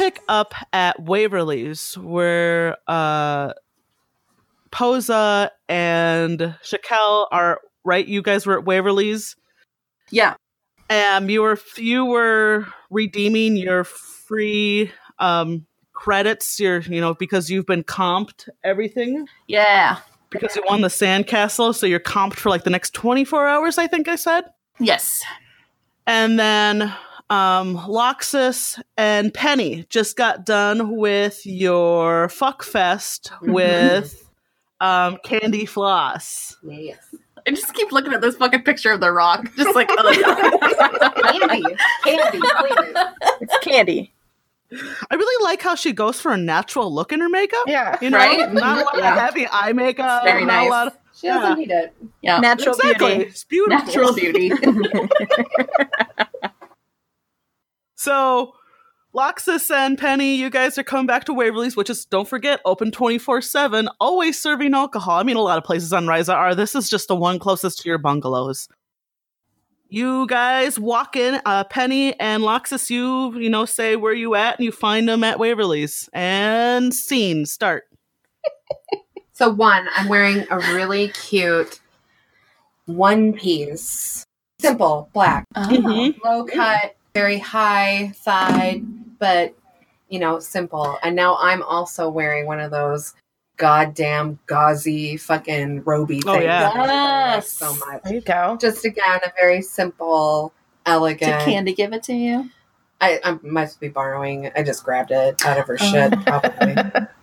[0.00, 3.52] pick up at Waverly's where uh
[4.70, 8.06] Posa and Shakel are right.
[8.06, 9.36] You guys were at Waverly's.
[10.10, 10.34] Yeah.
[10.88, 16.58] Um, you were you were redeeming your free um credits.
[16.58, 19.98] Your you know because you've been comped everything Yeah.
[20.30, 23.76] because you won the sandcastle, so you're comped for like the next twenty four hours.
[23.76, 24.44] I think I said.
[24.78, 25.22] Yes.
[26.06, 26.92] And then
[27.30, 34.28] um, Loxus and Penny just got done with your fuck fest with
[34.80, 36.56] um, Candy Floss.
[36.62, 36.98] Yes.
[37.46, 39.48] I just keep looking at this fucking picture of the rock.
[39.56, 41.64] Just like, oh, Candy.
[42.04, 42.94] Candy, please.
[43.40, 44.12] It's candy.
[44.72, 47.64] I really like how she goes for a natural look in her makeup.
[47.66, 47.96] Yeah.
[48.02, 48.52] You know, Right?
[48.52, 49.12] not a lot Yeah.
[49.14, 50.22] of heavy eye makeup.
[50.22, 50.66] Very not nice.
[50.66, 51.54] A lot of, She doesn't Yeah.
[51.54, 51.94] need it.
[52.22, 52.38] yeah.
[52.40, 53.14] Natural exactly.
[53.16, 53.30] beauty.
[53.30, 53.86] It's beautiful.
[53.86, 54.50] Natural beauty.
[58.00, 58.54] So,
[59.14, 62.90] Loxus and Penny, you guys are coming back to Waverly's, which is, don't forget, open
[62.90, 65.18] 24 7, always serving alcohol.
[65.20, 66.54] I mean, a lot of places on Risa are.
[66.54, 68.68] This is just the one closest to your bungalows.
[69.90, 74.56] You guys walk in, uh, Penny and Loxus, you, you know, say where you at,
[74.58, 76.08] and you find them at Waverly's.
[76.14, 77.84] And scene, start.
[79.32, 81.80] So one, I'm wearing a really cute
[82.84, 84.22] one piece.
[84.58, 85.46] Simple, black.
[85.54, 85.66] Oh.
[85.70, 86.22] Mhm.
[86.22, 88.82] Low cut, very high thigh,
[89.18, 89.54] but
[90.08, 90.98] you know, simple.
[91.02, 93.14] And now I'm also wearing one of those
[93.56, 96.44] goddamn gauzy fucking roby Oh, things.
[96.44, 96.62] yeah.
[96.62, 96.88] that I like
[97.36, 97.52] Yes.
[97.52, 98.02] So much.
[98.02, 98.58] There you go.
[98.60, 100.52] Just again, a very simple,
[100.86, 101.38] elegant.
[101.40, 102.50] Did Candy give it to you?
[103.00, 104.50] I, I must be borrowing.
[104.56, 105.92] I just grabbed it out of her oh.
[105.92, 107.06] shit, probably.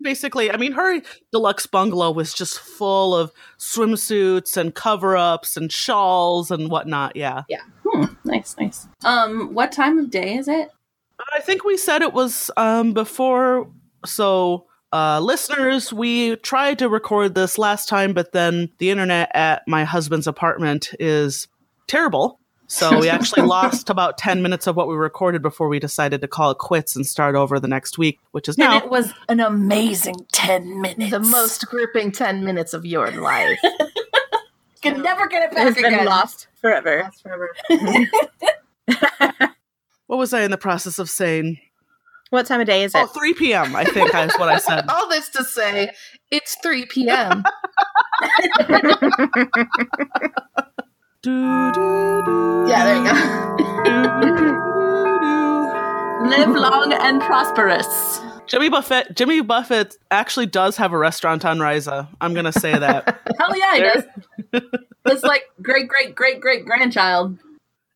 [0.00, 1.00] Basically, I mean, her
[1.32, 7.16] deluxe bungalow was just full of swimsuits and cover ups and shawls and whatnot.
[7.16, 7.42] Yeah.
[7.48, 7.62] Yeah.
[7.84, 8.86] Hmm, nice, nice.
[9.04, 10.70] Um, what time of day is it?
[11.34, 13.68] I think we said it was um, before.
[14.06, 19.66] So, uh, listeners, we tried to record this last time, but then the internet at
[19.66, 21.48] my husband's apartment is
[21.86, 22.37] terrible.
[22.70, 26.28] So we actually lost about 10 minutes of what we recorded before we decided to
[26.28, 28.76] call it quits and start over the next week, which is And now.
[28.76, 31.10] it was an amazing ten minutes.
[31.10, 33.58] The most gripping 10 minutes of your life
[34.82, 36.04] can never get it has back been again.
[36.06, 37.04] lost forever.
[37.04, 37.50] Lost forever.
[40.06, 41.58] what was I in the process of saying?
[42.30, 43.10] What time of day is Oh, it?
[43.14, 44.84] 3 p.m., I think is what I said.
[44.90, 45.90] All this to say,
[46.30, 47.42] it's 3 p.m.
[51.28, 53.12] Do, do, do, yeah, there you go.
[56.30, 58.20] Live long and prosperous.
[58.46, 59.14] Jimmy Buffett.
[59.14, 62.08] Jimmy Buffett actually does have a restaurant on Risa.
[62.22, 63.20] I'm gonna say that.
[63.38, 63.92] Hell yeah, he There-
[64.52, 64.62] does.
[65.06, 67.38] It's like great, great, great, great grandchild.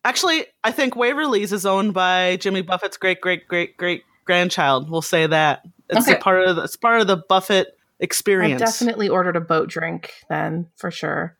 [0.05, 4.89] actually, I think Waverly's is owned by Jimmy Buffett's great, great, great, great grandchild.
[4.91, 5.63] We'll say that.
[5.89, 6.17] It's Okay.
[6.17, 8.59] a part of the, it's part of the Buffett I experience.
[8.61, 11.35] definitely ordered a boat drink then, for sure.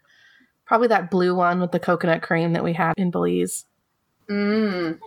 [0.65, 3.65] Probably that blue one with the coconut cream that we had in Belize.
[4.29, 4.97] Mm.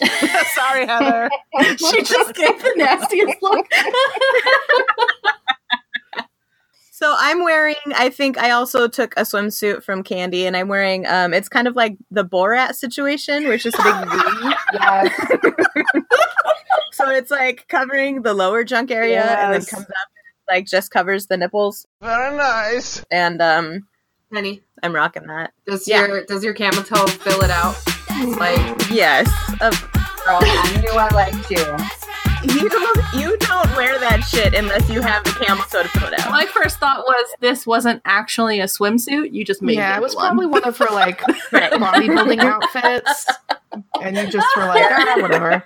[0.48, 1.30] Sorry, Heather.
[1.76, 3.66] she just gave the nastiest look.
[6.90, 7.76] So I'm wearing.
[7.94, 11.06] I think I also took a swimsuit from Candy, and I'm wearing.
[11.06, 14.54] Um, it's kind of like the Borat situation, which is a big V.
[14.72, 16.02] Yes.
[16.98, 20.08] So it's like covering the lower junk area, and then comes up,
[20.50, 21.86] like just covers the nipples.
[22.02, 23.04] Very nice.
[23.12, 23.86] And um,
[24.32, 25.52] Penny, I'm rocking that.
[25.66, 26.06] does Yeah.
[26.06, 27.76] your does your camel toe fill it out?
[28.38, 28.58] Like,
[28.90, 29.28] Yes.
[29.60, 31.64] Uh, girl, I knew I liked you.
[32.54, 32.98] you don't.
[33.14, 36.30] You don't wear that shit unless you have the camel toe to fill it out.
[36.30, 39.32] My first thought was this wasn't actually a swimsuit.
[39.32, 40.26] You just made yeah, it it was one.
[40.28, 41.20] probably one of her like
[41.52, 43.26] bodybuilding outfits,
[44.02, 45.64] and you just were like, ah, whatever.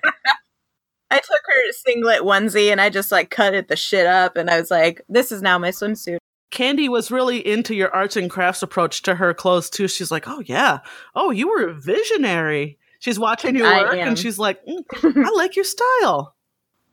[1.11, 4.49] I took her singlet onesie and I just like cut it the shit up, and
[4.49, 6.19] I was like, "This is now my swimsuit."
[6.53, 9.89] Candy was really into your arts and crafts approach to her clothes too.
[9.89, 10.79] She's like, "Oh yeah,
[11.17, 14.85] oh you were a visionary." She's watching you work and she's like, "Mm,
[15.27, 16.37] "I like your style."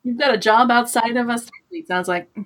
[0.04, 1.48] You've got a job outside of us.
[1.70, 2.32] It sounds like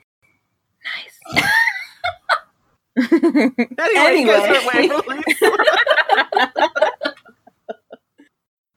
[2.97, 5.21] Anyway, you guys are at Anyway.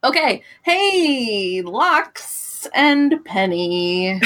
[0.05, 0.43] Okay.
[0.63, 4.21] Hey, Lux and Penny.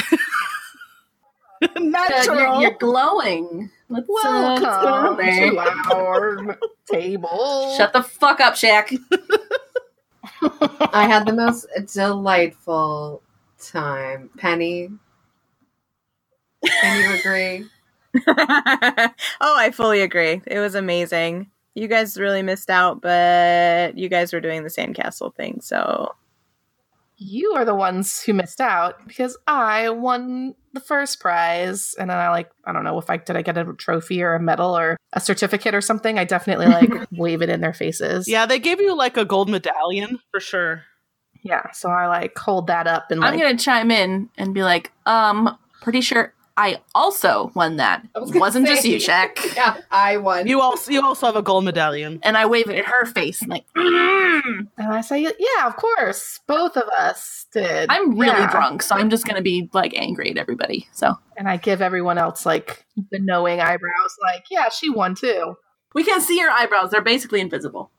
[1.79, 2.53] Natural.
[2.53, 3.69] You're, you're glowing.
[3.89, 5.51] Let's, uh, let's on Welcome there.
[5.51, 5.57] to
[5.93, 6.57] our
[6.91, 7.75] table.
[7.77, 8.97] Shut the fuck up, Shaq.
[10.93, 13.21] I had the most delightful
[13.59, 14.29] time.
[14.37, 14.89] Penny,
[16.81, 17.65] can you agree?
[18.27, 20.41] oh, I fully agree.
[20.47, 21.49] It was amazing.
[21.75, 26.15] You guys really missed out, but you guys were doing the sandcastle thing, so
[27.21, 32.17] you are the ones who missed out because I won the first prize, and then
[32.17, 34.75] I like I don't know if I did I get a trophy or a medal
[34.75, 36.17] or a certificate or something.
[36.17, 38.27] I definitely like wave it in their faces.
[38.27, 40.83] Yeah, they gave you like a gold medallion for sure.
[41.43, 41.69] yeah.
[41.73, 44.91] So I like hold that up and like I'm gonna chime in and be like,
[45.05, 48.07] um, pretty sure I also won that.
[48.15, 49.55] I Was Wasn't just you, Shaq.
[49.55, 50.45] Yeah, I won.
[50.45, 52.19] You also you also have a gold medallion.
[52.21, 54.67] And I wave it at her face, and like, mm.
[54.77, 57.89] and I say yeah, of course, both of us did.
[57.89, 58.51] I'm really Yeah.
[58.51, 60.87] drunk, so I'm just gonna be like angry at everybody.
[60.91, 65.55] So and I give everyone else like the knowing eyebrows, like yeah, she won too.
[65.95, 67.89] we can't see her eyebrows; they're basically invisible.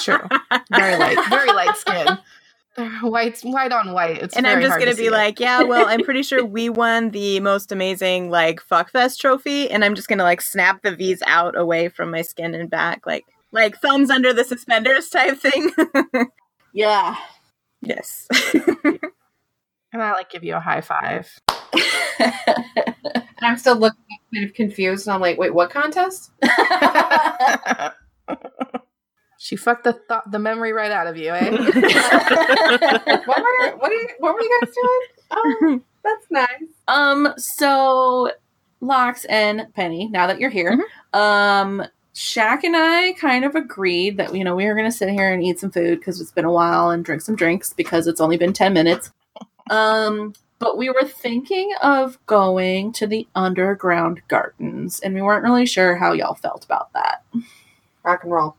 [0.00, 0.26] Sure,
[0.72, 2.18] very light, very light skin.
[3.02, 4.18] White, white on white.
[4.22, 5.12] It's and I'm just gonna to be it.
[5.12, 9.84] like, yeah, well, I'm pretty sure we won the most amazing like fuckfest trophy, and
[9.84, 13.24] I'm just gonna like snap the V's out away from my skin and back, like
[13.52, 15.72] like thumbs under the suspenders type thing.
[16.72, 17.16] Yeah.
[17.82, 18.28] yes.
[18.54, 21.28] and I like give you a high five.
[22.20, 22.32] and
[23.42, 23.98] I'm still looking
[24.32, 25.08] kind of confused.
[25.08, 26.30] And I'm like, wait, what contest?
[29.42, 31.48] She fucked the thought, the memory right out of you, eh?
[33.24, 35.00] What were what, are you, what were you guys doing?
[35.30, 36.70] Oh, that's nice.
[36.88, 37.32] um.
[37.38, 38.32] So,
[38.82, 40.08] Lox and Penny.
[40.08, 40.78] Now that you're here,
[41.14, 41.82] um,
[42.14, 45.32] Shaq and I kind of agreed that you know we were going to sit here
[45.32, 48.20] and eat some food because it's been a while and drink some drinks because it's
[48.20, 49.10] only been ten minutes.
[49.70, 50.34] Um.
[50.58, 55.96] But we were thinking of going to the underground gardens, and we weren't really sure
[55.96, 57.24] how y'all felt about that.
[58.02, 58.56] Rock and roll.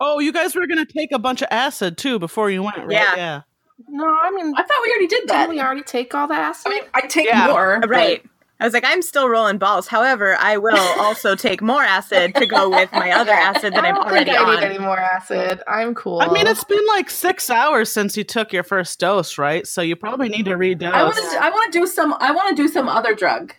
[0.00, 2.90] Oh, you guys were gonna take a bunch of acid too before you went, right?
[2.90, 3.16] Yeah.
[3.16, 3.40] yeah.
[3.88, 5.42] no, I mean, I thought we already did that.
[5.42, 6.66] didn't we already take all the acid?
[6.66, 7.46] I mean, I take Yeah.
[7.48, 8.24] more, but- right.
[8.62, 9.86] I was like, I'm still rolling balls.
[9.86, 13.86] However, I will also take more acid to go with my other acid that I'm
[13.86, 15.62] I'm don't already think I need any more acid.
[15.66, 16.20] I'm cool.
[16.20, 19.66] I mean, it's been like six hours since you took your first dose, right?
[19.66, 20.92] So you probably need to redose.
[20.92, 21.42] I want to.
[21.42, 22.14] I want to do some.
[22.20, 23.54] I want to do some other drug.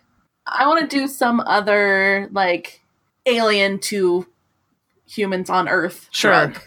[0.46, 2.82] I want to do some other like
[3.26, 4.28] alien to
[5.08, 6.08] humans on Earth.
[6.12, 6.32] Sure.
[6.32, 6.60] drug.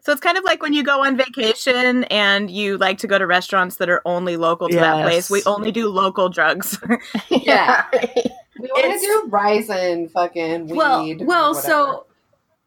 [0.00, 3.16] So it's kind of like when you go on vacation and you like to go
[3.18, 5.30] to restaurants that are only local to that place.
[5.30, 6.78] We only do local drugs.
[7.30, 7.86] Yeah.
[8.60, 10.76] We want to do Risan fucking weed.
[10.76, 12.06] Well, well, so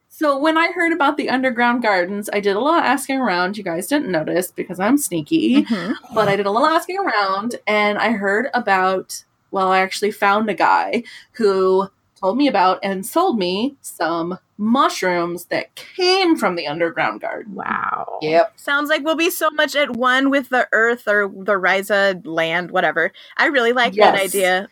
[0.10, 3.56] so when I heard about the underground gardens, I did a lot of asking around.
[3.58, 5.94] You guys didn't notice because I'm sneaky, Mhm.
[6.16, 9.24] but I did a little asking around, and I heard about.
[9.52, 11.04] Well, I actually found a guy
[11.34, 11.88] who
[12.20, 17.54] told me about and sold me some mushrooms that came from the underground garden.
[17.56, 18.20] wow.
[18.22, 18.54] Yep.
[18.58, 22.72] Sounds like we'll be so much at one with the earth or the Risa land,
[22.72, 23.12] whatever.
[23.38, 24.68] I really like that idea.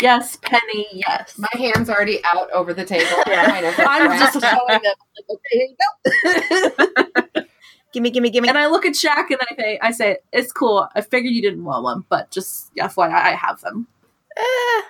[0.00, 0.86] Yes, Penny.
[0.92, 1.36] Yes.
[1.38, 3.04] My hand's already out over the table.
[3.26, 3.46] Yeah.
[3.72, 4.82] Kind of I'm just showing them.
[4.84, 5.76] Like, okay, here you
[7.34, 7.42] go.
[7.92, 8.48] Gimme, gimme, gimme.
[8.48, 10.86] and I look at Shaq and I say, I say, it's cool.
[10.94, 13.86] I figured you didn't want one, but just FYI, I have them.
[14.36, 14.82] Eh,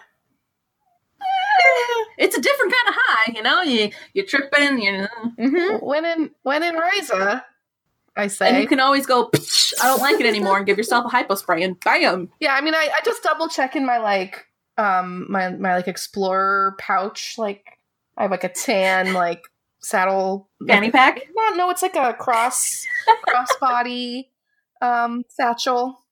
[2.18, 3.62] It's a different kind of high, you know.
[3.62, 5.82] You you trip in, you know, Mhm.
[5.82, 7.42] when in when in Risa,
[8.16, 8.60] I and say.
[8.60, 9.30] you can always go.
[9.80, 12.30] I don't like it anymore, and give yourself a hypo spray, and bam.
[12.40, 14.46] yeah, I mean, I, I just double check in my like
[14.76, 17.36] um my my like explorer pouch.
[17.38, 17.78] Like
[18.16, 19.42] I have like a tan like
[19.80, 21.20] saddle Fanny pack.
[21.36, 22.84] No, no, it's like a cross
[23.28, 24.26] crossbody
[24.82, 26.04] um satchel.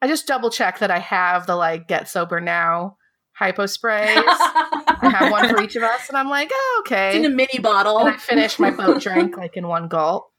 [0.00, 2.96] I just double check that I have the like get sober now
[3.38, 4.16] hypo sprays.
[4.18, 7.58] I have one for each of us, and I'm like, oh, It's in a mini
[7.58, 7.98] bottle.
[8.00, 10.32] And I finish my boat drink like in one gulp,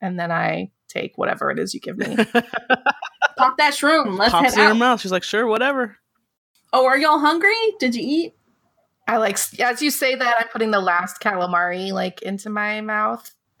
[0.00, 2.16] and then I take whatever it is you give me.
[3.36, 4.18] Pop that shroom.
[4.18, 4.76] Let's Pops head in her out.
[4.76, 5.00] mouth.
[5.00, 5.96] She's like, sure, whatever.
[6.72, 7.54] Oh, are y'all hungry?
[7.78, 8.34] Did you eat?
[9.08, 13.30] I like as you say that, I'm putting the last calamari like into my mouth.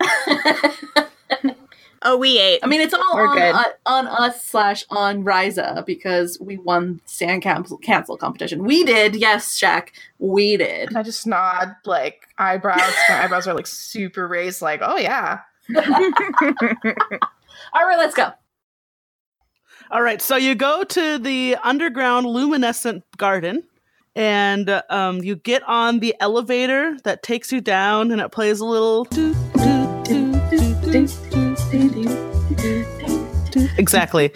[2.02, 2.60] Oh, we ate.
[2.62, 3.54] I mean, it's all We're on, good.
[3.54, 8.64] uh, on us slash on Risa because we won sand cancel, cancel competition.
[8.64, 9.88] We did, yes, Shaq.
[10.18, 10.88] We did.
[10.88, 12.80] And I just nod, like eyebrows.
[13.10, 15.40] My eyebrows are like super raised, like, oh yeah.
[15.76, 15.82] All
[17.86, 18.32] right, let's go.
[19.90, 23.64] All right, so you go to the underground luminescent garden,
[24.14, 28.60] and uh, um, you get on the elevator that takes you down, and it plays
[28.60, 29.04] a little.
[29.04, 31.49] doo, doo, doo,
[33.78, 34.32] Exactly,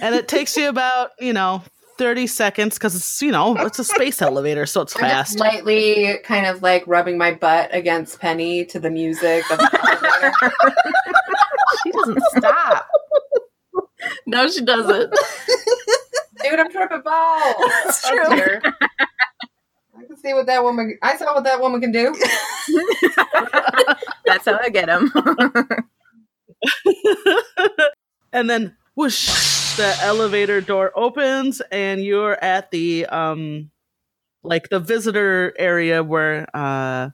[0.00, 1.62] and it takes you about you know
[2.00, 5.38] 30 seconds because it's, you know, it's a space elevator, so it's I'm just fast.
[5.38, 10.54] lightly kind of like rubbing my butt against Penny to the music of the elevator.
[11.82, 12.88] She doesn't stop.
[14.26, 15.14] No, she doesn't.
[16.42, 17.54] Dude, I'm tripping balls.
[17.84, 18.36] That's true.
[18.36, 18.62] dear.
[19.96, 20.98] I can see what that woman.
[21.02, 22.14] I saw what that woman can do.
[24.26, 25.10] That's how I get them.
[28.32, 33.70] and then whoosh, the elevator door opens and you're at the um
[34.42, 37.10] like the visitor area where uh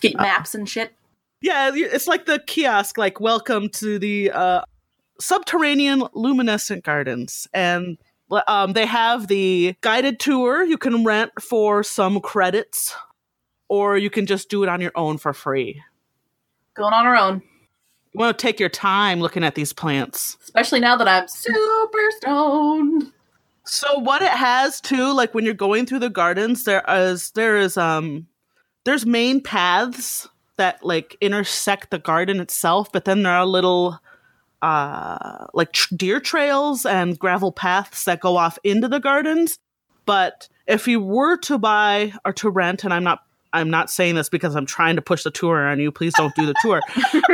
[0.00, 0.92] Get maps and shit.
[1.40, 4.62] yeah, it's like the kiosk like welcome to the uh
[5.20, 7.98] subterranean luminescent gardens and
[8.48, 12.94] um they have the guided tour you can rent for some credits
[13.72, 15.82] or you can just do it on your own for free.
[16.74, 17.42] Going on our own.
[18.12, 20.36] You want to take your time looking at these plants.
[20.42, 23.12] Especially now that I'm super stoned.
[23.64, 27.56] So what it has too, like when you're going through the gardens, there is there
[27.56, 28.26] is um
[28.84, 33.98] there's main paths that like intersect the garden itself, but then there are little
[34.60, 39.58] uh like tr- deer trails and gravel paths that go off into the gardens.
[40.04, 43.20] But if you were to buy or to rent, and I'm not
[43.52, 45.92] I'm not saying this because I'm trying to push the tour on you.
[45.92, 46.80] Please don't do the tour.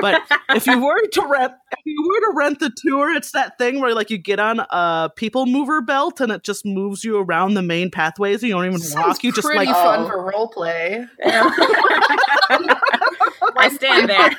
[0.00, 0.20] but
[0.50, 3.80] if you were to rent if you were to rent the tour, it's that thing
[3.80, 7.54] where like you get on a people mover belt and it just moves you around
[7.54, 8.42] the main pathways.
[8.42, 9.24] You don't even Sounds walk.
[9.24, 10.08] You just pretty like fun Oh.
[10.08, 11.06] for role play.
[13.60, 14.30] I stand there.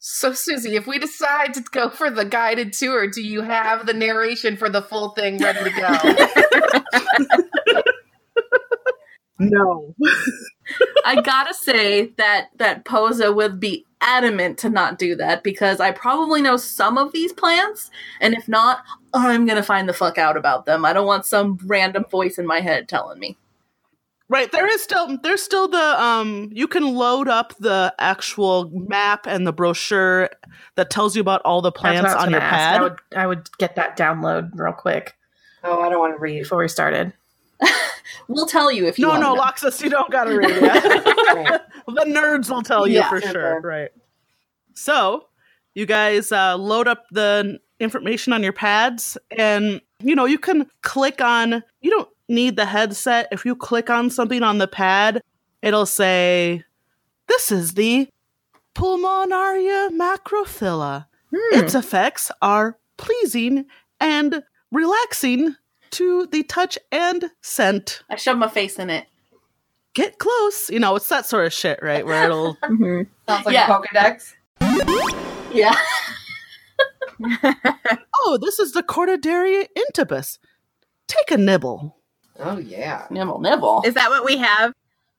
[0.00, 3.92] So, Susie, if we decide to go for the guided tour, do you have the
[3.92, 7.38] narration for the full thing ready to go?
[9.38, 9.94] no.
[11.04, 15.90] I gotta say that that Posa would be adamant to not do that because I
[15.90, 17.90] probably know some of these plants,
[18.20, 18.82] and if not,
[19.14, 20.84] I'm gonna find the fuck out about them.
[20.84, 23.36] I don't want some random voice in my head telling me.
[24.30, 29.26] Right, there is still there's still the um you can load up the actual map
[29.26, 30.28] and the brochure
[30.74, 32.54] that tells you about all the plants on your ask.
[32.54, 32.80] pad.
[32.80, 35.14] I would, I would get that download real quick
[35.64, 36.40] Oh, I don't want to read.
[36.42, 37.14] before we started.
[38.28, 39.42] We'll tell you if you no, want no, to know.
[39.42, 40.60] Loxus, you don't gotta read it.
[41.86, 43.08] the nerds will tell you Yeah.
[43.08, 43.32] for Sure.
[43.32, 43.60] sure.
[43.60, 43.90] Right.
[44.74, 45.26] So,
[45.74, 50.66] you guys uh, load up the information on your pads, and you know you can
[50.82, 51.62] click on.
[51.80, 53.28] You don't need the headset.
[53.32, 55.22] If you click on something on the pad,
[55.62, 56.64] it'll say,
[57.26, 58.08] "This is the
[58.74, 61.06] Pulmonaria macrophylla.
[61.34, 61.58] Hmm.
[61.58, 63.66] Its effects are pleasing
[64.00, 65.56] and relaxing
[65.92, 69.06] to the touch and scent." I shoved my face in it.
[69.94, 70.70] get close.
[70.70, 72.06] You know, it's that sort of shit, right?
[72.06, 73.06] Where it'll Mhm.
[73.28, 73.66] Sounds like Yeah.
[73.66, 74.34] a Pokedex.
[75.52, 75.74] Yeah.
[78.20, 80.38] Oh, this is the Cordaderia intibus.
[81.06, 81.96] Take a nibble.
[82.38, 83.06] Oh yeah.
[83.10, 83.82] Nibble, nibble.
[83.84, 84.72] Is that what we have?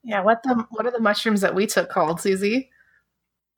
[0.04, 2.70] Yeah, what the what are the mushrooms that we took called, Susie?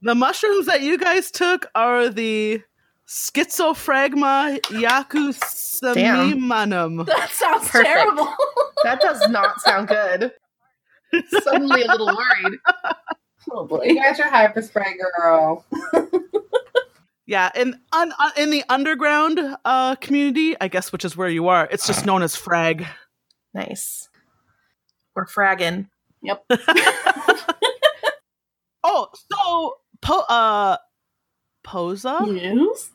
[0.02, 2.64] The mushrooms that you guys took are the
[3.08, 7.06] Schizophragma yakusamimanum.
[7.08, 7.86] that sounds Perfect.
[7.88, 8.34] terrible.
[8.84, 10.32] That does not sound good.
[11.44, 12.58] Suddenly a little worried.
[13.52, 13.94] oh You boy.
[13.94, 15.64] got your hypo spray, girl.
[17.28, 21.48] Yeah, in un, uh, in the underground uh, community, I guess, which is where you
[21.48, 22.86] are, it's just known as frag.
[23.54, 24.10] Nice.
[25.16, 25.88] We're fragging.
[26.24, 26.44] Yep.
[28.84, 30.76] Oh, so po- uh,
[31.64, 32.20] Posa?
[32.28, 32.90] Yes.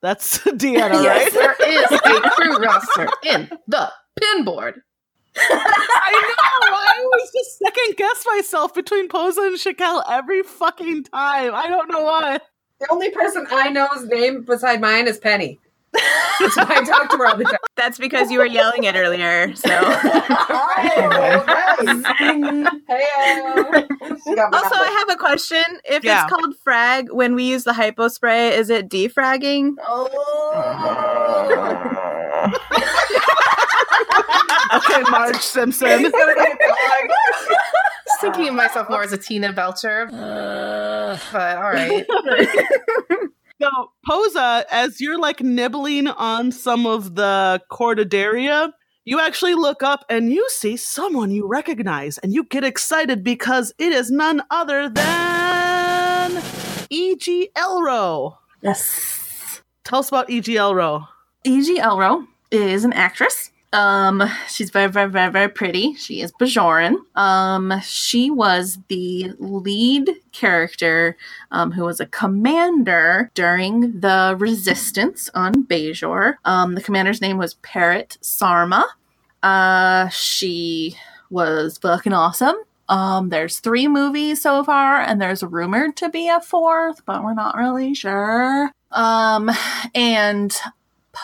[0.00, 1.34] That's Deanna, Yes.
[1.34, 1.54] right?
[1.58, 1.98] There is a
[2.30, 4.74] crew roster in the pinboard.
[5.36, 6.76] I know.
[6.76, 11.54] I always just second guess myself between Posa and Shakel every fucking time.
[11.54, 12.40] I don't know why.
[12.80, 15.60] The only person I know's name beside mine is Penny.
[16.40, 17.58] That's why I talk to her all the time.
[17.76, 19.54] That's because you were yelling it earlier.
[19.56, 19.74] So Hey,
[24.52, 25.62] also, I have a question.
[25.84, 26.24] If Yeah.
[26.24, 29.74] it's called frag, when we use the hypo spray, is it defragging?
[29.86, 30.08] Oh.
[34.74, 36.02] okay, Marge Simpson.
[38.06, 40.08] Just thinking of myself more as a Tina Belcher.
[40.12, 41.18] Uh.
[41.32, 42.06] but all right.
[43.60, 43.68] So,
[44.06, 48.72] Posa, as you're like nibbling on some of the cordaderia,
[49.04, 53.72] you actually look up and you see someone you recognize, and you get excited because
[53.78, 56.40] it is none other than
[56.88, 57.50] E.G.
[57.56, 58.36] Elro.
[58.62, 59.60] Yes.
[59.82, 60.54] Tell us about E.G.
[60.54, 61.08] Elro.
[61.44, 61.80] E.G.
[61.80, 65.94] Elro is an actress Um, she's very, very, very, very pretty.
[65.94, 66.96] She is Bajoran.
[67.14, 71.16] Um, she was the lead character,
[71.50, 76.36] um, who was a commander during the resistance on Bajor.
[76.44, 78.86] Um, the commander's name was Parrot Sarma.
[79.42, 80.96] Uh, she
[81.30, 82.56] was fucking awesome.
[82.88, 87.34] Um, there's three movies so far, and there's rumored to be a fourth, but we're
[87.34, 88.70] not really sure.
[88.92, 89.50] Um,
[89.94, 90.56] and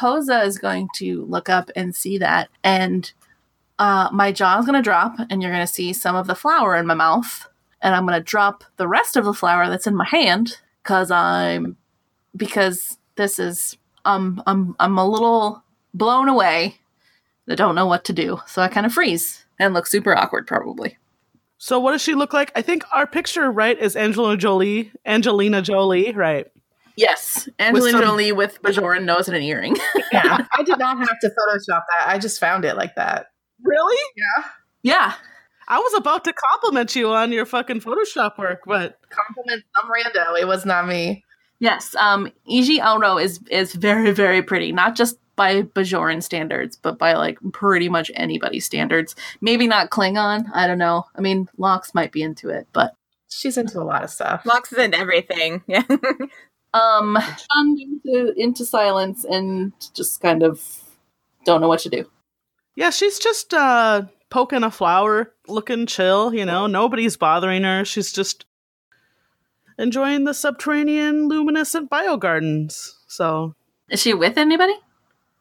[0.00, 3.12] Posa is going to look up and see that, and
[3.78, 6.94] uh, my is gonna drop, and you're gonna see some of the flour in my
[6.94, 7.48] mouth,
[7.80, 11.76] and I'm gonna drop the rest of the flour that's in my hand, cause I'm
[12.36, 16.76] because this is um I'm I'm a little blown away.
[17.48, 20.46] I don't know what to do, so I kind of freeze and look super awkward,
[20.46, 20.98] probably.
[21.58, 22.50] So what does she look like?
[22.56, 24.92] I think our picture, right, is Angelina Jolie.
[25.06, 26.46] Angelina Jolie, right?
[26.96, 29.76] Yes, Angelina some- Jolie with Bajoran nose and an earring.
[30.12, 32.06] Yeah, I did not have to Photoshop that.
[32.06, 33.26] I just found it like that.
[33.64, 33.98] Really?
[34.16, 34.44] Yeah.
[34.82, 35.14] yeah,
[35.66, 40.38] I was about to compliment you on your fucking Photoshop work, but Compliment some rando.
[40.40, 41.24] It was not me.
[41.58, 41.96] yes.
[41.96, 47.14] Um, Iji Ono is is very very pretty, not just by Bajoran standards, but by
[47.14, 49.16] like pretty much anybody's standards.
[49.40, 50.44] Maybe not Klingon.
[50.54, 51.06] I don't know.
[51.16, 52.94] I mean, Lox might be into it, but
[53.30, 54.46] She's into a lot of stuff.
[54.46, 55.62] Lox is in everything.
[55.66, 55.82] Yeah.
[56.74, 57.16] Um,
[57.56, 60.82] into into silence and just kind of
[61.46, 62.04] don't know what to do.
[62.76, 67.84] yeah, she's just uh poking a flower, looking chill, you know, nobody's bothering her.
[67.84, 68.44] She's just
[69.78, 72.92] enjoying the subterranean luminescent biogardens.
[73.06, 73.54] So,
[73.90, 74.74] Is she with anybody?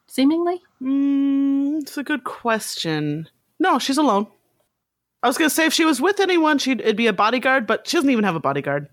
[0.08, 0.62] Seemingly.
[0.82, 3.28] mm, it's a good question.
[3.60, 4.28] No, she's alone.
[5.24, 7.88] I was gonna say if she was with anyone, she'd it'd be a bodyguard, but
[7.88, 8.90] she doesn't even have a bodyguard.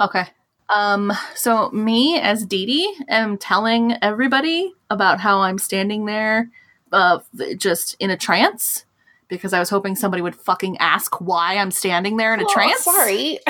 [0.00, 0.24] Okay.
[0.68, 6.50] Um, so me as Dee Dee am telling everybody about how I'm standing there,
[6.92, 7.18] uh,
[7.56, 8.84] just in a trance
[9.28, 12.52] because I was hoping somebody would fucking ask why I'm standing there in a Oh,
[12.52, 12.82] trance.
[12.84, 13.38] Sorry.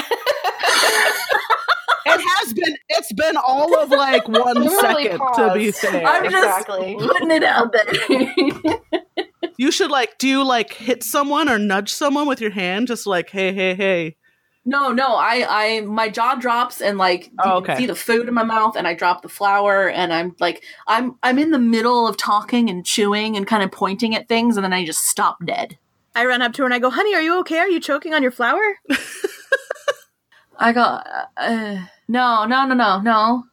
[2.06, 2.76] It has been.
[2.90, 5.18] It's been all of like one Really second.
[5.36, 5.78] To be paused.
[5.78, 6.96] fair, I'm just Exactly.
[7.00, 9.50] putting it out there.
[9.56, 10.18] you should like.
[10.18, 12.88] Do you like hit someone or nudge someone with your hand?
[12.88, 14.16] Just like, hey, hey, hey.
[14.64, 17.76] No, no, I, I, my jaw drops and like you Oh, can okay.
[17.76, 21.16] see the food in my mouth, and I drop the flour, and I'm like, I'm,
[21.22, 24.64] I'm in the middle of talking and chewing and kind of pointing at things, and
[24.64, 25.78] then I just stop dead.
[26.14, 27.58] I run up to her and I go, honey, are you okay?
[27.58, 28.60] Are you choking on your flour?
[30.58, 33.44] I go, uh, uh, no, no, no, no, no,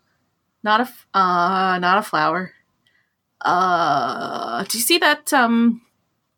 [0.63, 2.51] not a, f- uh, not a flower.
[3.41, 5.81] Uh, do you see that, um,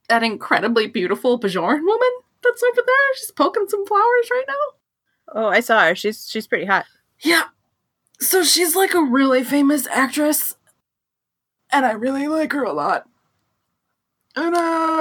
[0.08, 2.10] that incredibly beautiful Bajoran woman
[2.44, 3.16] that's over there?
[3.16, 5.34] She's poking some flowers right now.
[5.36, 5.96] Oh, I saw her.
[5.96, 6.86] She's she's pretty hot.
[7.22, 7.44] Yeah.
[8.20, 10.56] So she's like a really famous actress,
[11.72, 13.08] and I really like her a lot.
[14.36, 14.60] And uh,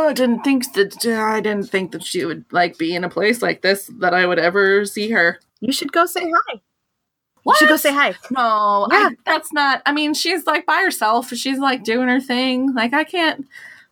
[0.09, 3.41] I didn't think that I didn't think that she would like be in a place
[3.43, 5.39] like this that I would ever see her.
[5.61, 6.61] You should go say hi.
[7.45, 7.55] What?
[7.61, 8.15] You should go say hi.
[8.31, 9.09] No, Yeah.
[9.11, 9.83] I, that's not.
[9.87, 11.29] I mean, she's like by herself.
[11.31, 12.75] She's like doing her thing.
[12.75, 13.47] Like I can't.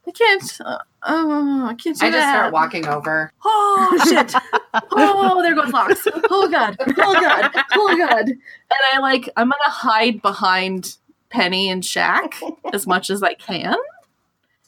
[0.07, 0.59] I can't.
[0.65, 3.33] Uh, oh, I can't do I just start walking over.
[3.45, 4.35] Oh shit!
[4.93, 6.07] oh, there goes Lox.
[6.31, 6.77] Oh god!
[6.81, 7.51] Oh god!
[7.73, 8.29] Oh god!
[8.29, 10.97] And I like I'm gonna hide behind
[11.31, 12.35] Penny and Shaq
[12.73, 13.77] as much as I can.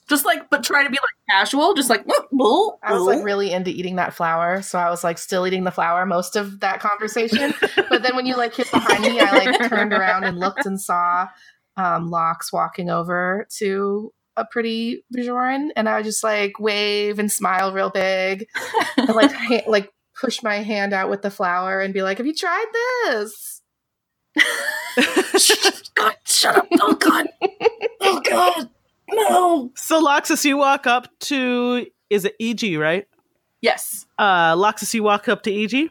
[0.08, 1.74] Just like, but try to be like casual.
[1.74, 5.04] Just like, "Whoop, whoop, I was like really into eating that flour, so I was
[5.04, 7.54] like still eating the flour most of that conversation.
[7.88, 10.80] but then when you like hit behind me, I like turned around and looked and
[10.80, 11.28] saw
[11.76, 17.30] um, Lox walking over to a pretty Bajoran, and I would just like wave and
[17.30, 18.46] smile real big,
[18.96, 19.90] and like ha- like
[20.20, 22.66] push my hand out with the flower and be like, "Have you tried
[23.04, 23.60] this?"
[25.94, 26.66] God, shut up!
[26.80, 27.26] Oh god!
[28.00, 28.70] Oh god!
[29.10, 29.70] No!
[29.74, 33.06] So Loxus, you walk up to is it EG, right?
[33.60, 34.06] Yes.
[34.18, 35.90] Uh Loxus, you walk up to EG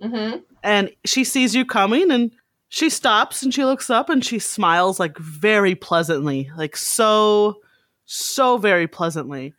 [0.00, 0.38] Mm-hmm.
[0.62, 2.30] and she sees you coming and
[2.68, 7.56] she stops and she looks up and she smiles like very pleasantly, like so
[8.04, 9.54] so very pleasantly.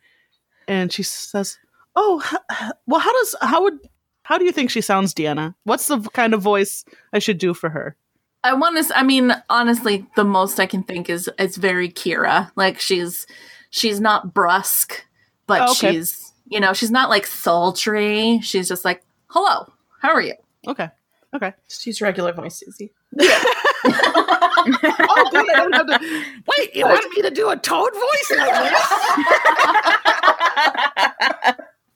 [0.68, 1.58] And she says,
[1.96, 3.78] "Oh, h- well how does how would
[4.22, 5.54] how do you think she sounds, Deanna?
[5.64, 7.96] What's the kind of voice I should do for her?"
[8.42, 8.96] I want to.
[8.96, 12.50] I mean, honestly, the most I can think is it's very Kira.
[12.56, 13.26] Like she's
[13.70, 15.04] she's not brusque,
[15.46, 15.92] but Oh, okay.
[15.92, 18.40] she's you know she's not like sultry.
[18.40, 19.70] She's just like, "Hello,
[20.00, 20.34] how are you?"
[20.66, 20.88] Okay.
[21.34, 21.52] Okay.
[21.68, 22.92] Just use regular voice, Susie.
[23.20, 23.26] oh,
[25.32, 25.50] good.
[25.50, 25.98] I don't have to.
[26.58, 28.72] Wait, you wanted me to do a toad voice like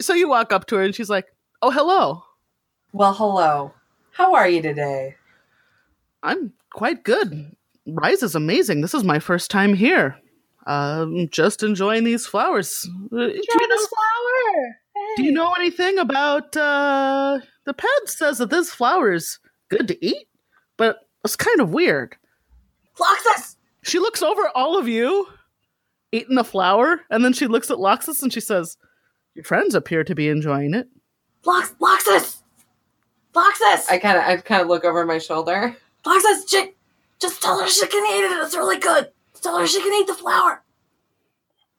[0.00, 1.26] so you walk up to her and she's like,
[1.62, 2.22] "Oh, hello.
[2.92, 3.72] Well, hello.
[4.12, 5.16] How are you today?
[6.22, 7.54] I'm quite good.
[7.86, 8.80] Rise is amazing.
[8.80, 10.16] This is my first time here.
[10.66, 12.88] um, just enjoying these flowers.
[13.12, 14.76] Uh, do, you know, this flower.
[15.16, 20.06] do you know anything about uh, the pad says that this flower is good to
[20.06, 20.33] eat, but
[21.24, 22.16] it's kind of weird.
[22.98, 23.56] Loxus!
[23.82, 25.26] She looks over all of you
[26.12, 28.76] eating the flower, and then she looks at Loxus and she says,
[29.34, 30.88] Your friends appear to be enjoying it.
[31.44, 32.42] Lox, Loxus!
[33.34, 33.90] Loxus!
[33.90, 35.76] I kind of, I kind of look over my shoulder.
[36.04, 36.76] Loxus, chick,
[37.20, 38.44] just tell her she can eat it.
[38.44, 39.08] It's really good.
[39.40, 40.62] Tell her she can eat the flower.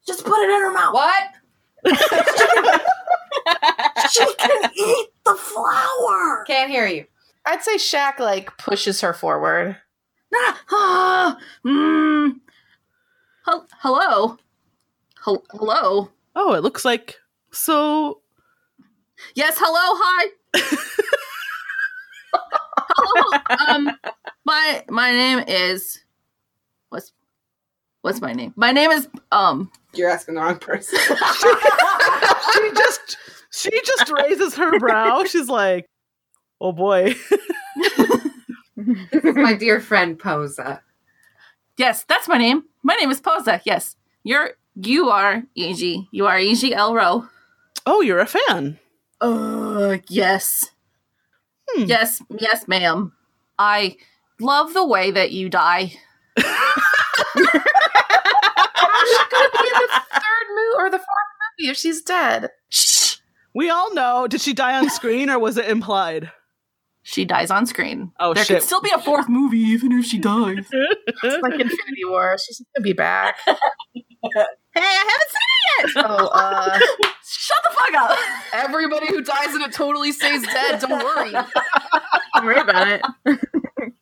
[0.05, 0.93] Just put it in her mouth.
[0.93, 2.81] What?
[4.11, 6.43] She can eat the flower.
[6.45, 7.05] Can't hear you.
[7.45, 9.77] I'd say Shaq like pushes her forward.
[10.71, 12.33] Ah, mm.
[13.45, 14.37] Hel- hello.
[15.23, 16.09] Hel- hello.
[16.35, 17.15] Oh, it looks like
[17.51, 18.21] so.
[19.35, 20.29] Yes, hello, hi.
[22.89, 23.67] hello.
[23.67, 23.91] Um,
[24.43, 26.03] my my name is
[26.89, 27.13] what's
[28.01, 28.53] what's my name?
[28.55, 29.71] My name is um.
[29.93, 30.99] You're asking the wrong person.
[32.53, 33.17] She just
[33.51, 35.23] she just raises her brow.
[35.25, 35.87] She's like,
[36.59, 37.15] "Oh boy."
[38.77, 40.81] this is my dear friend Posa.
[41.77, 42.63] Yes, that's my name.
[42.83, 43.61] My name is Posa.
[43.65, 46.07] Yes, you're you are Eiji.
[46.11, 47.29] You are Eiji Elro.
[47.85, 48.79] Oh, you're a fan.
[49.21, 50.71] Uh, yes.
[51.69, 51.83] Hmm.
[51.85, 53.13] Yes, yes, ma'am.
[53.57, 53.97] I
[54.39, 55.93] love the way that you die.
[56.37, 56.45] How's
[59.09, 62.49] she gonna be in the third movie or the fourth movie if she's dead?
[62.69, 63.17] Shh.
[63.53, 64.27] We all know.
[64.27, 66.31] Did she die on screen or was it implied?
[67.07, 68.11] She dies on screen.
[68.19, 68.57] Oh, there shit.
[68.57, 70.65] could still be a fourth movie even if she dies.
[71.23, 72.35] It's like Infinity War.
[72.43, 73.37] She's gonna be back.
[74.33, 76.05] Hey, I haven't seen it yet!
[76.09, 76.79] Oh, uh,
[77.23, 78.17] Shut the fuck up.
[78.53, 80.79] everybody who dies in it totally stays dead.
[80.81, 81.29] Don't worry.
[81.29, 81.45] it.
[82.33, 83.39] Don't worry about it.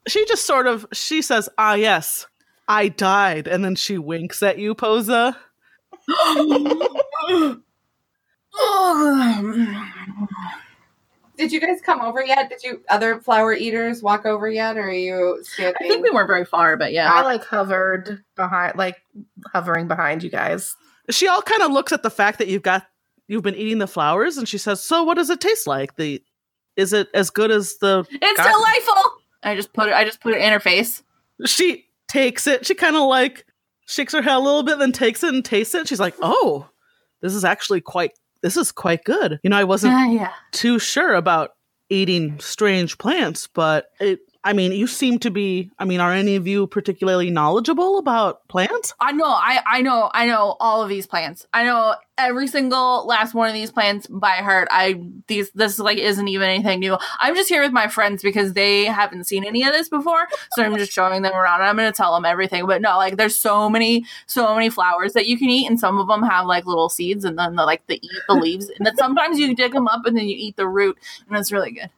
[0.08, 2.26] She just sort of she says, "Ah, yes,
[2.70, 5.38] I died," and then she winks at you, Posa.
[11.44, 12.50] Did you guys come over yet?
[12.50, 14.78] Did you other flower eaters walk over yet?
[14.78, 15.76] Or are you standing?
[15.82, 17.12] I think we weren't very far, but yeah.
[17.12, 19.02] I like hovered behind, like
[19.52, 20.78] hovering behind you guys.
[21.10, 22.86] She all kind of looks at the fact that you've got
[23.28, 25.98] you've been eating the flowers, and she says, "So, what does it taste like?
[25.98, 26.24] The
[26.78, 29.12] is it as good as the?" It's God- delightful.
[29.44, 29.94] I just put it.
[29.94, 31.04] I just put it in her face.
[31.46, 32.66] She takes it.
[32.66, 33.46] She kind of like
[33.86, 35.90] shakes her head a little bit, then takes it and tastes it.
[35.90, 36.70] She's like, "Oh,
[37.22, 38.14] this is actually quite.
[38.44, 40.32] This is quite good." You know, I wasn't Yeah, yeah.
[40.52, 41.50] too sure about
[41.90, 44.20] eating strange plants, but it.
[44.46, 45.72] I mean, you seem to be.
[45.80, 48.94] I mean, are any of you particularly knowledgeable about plants?
[49.00, 49.26] I know.
[49.26, 50.12] I I know.
[50.14, 51.48] I know all of these plants.
[51.54, 54.68] I know every single last one of these plants by heart.
[54.70, 56.98] I these this like isn't even anything new.
[57.20, 60.64] I'm just here with my friends because they haven't seen any of this before, so
[60.64, 61.62] I'm just showing them around.
[61.62, 62.66] I'm going to tell them everything.
[62.66, 66.00] But no, like there's so many so many flowers that you can eat, and some
[66.00, 68.86] of them have like little seeds, and then the, like they eat the leaves, and
[68.86, 70.98] then sometimes you dig them up and then you eat the root,
[71.30, 71.90] and it's really good.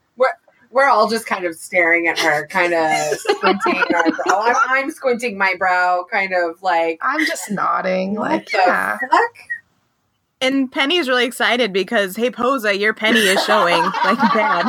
[0.76, 4.42] We're all just kind of staring at her, kind of squinting our brow.
[4.42, 8.98] I'm, I'm squinting my brow, kind of like, I'm just nodding, what like, the yeah.
[8.98, 9.32] fuck?
[10.42, 14.68] And Penny's really excited because, hey, Posa, your penny is showing like bad.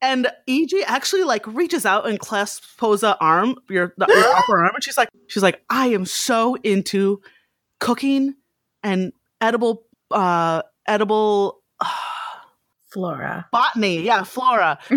[0.00, 4.74] And EG actually like reaches out and clasps Posa arm, your, the, your upper arm,
[4.74, 7.20] and she's like, she's like, I am so into
[7.80, 8.34] cooking
[8.82, 11.60] and edible, uh, edible
[12.96, 13.46] Flora.
[13.52, 14.00] botany.
[14.00, 14.78] Yeah, flora.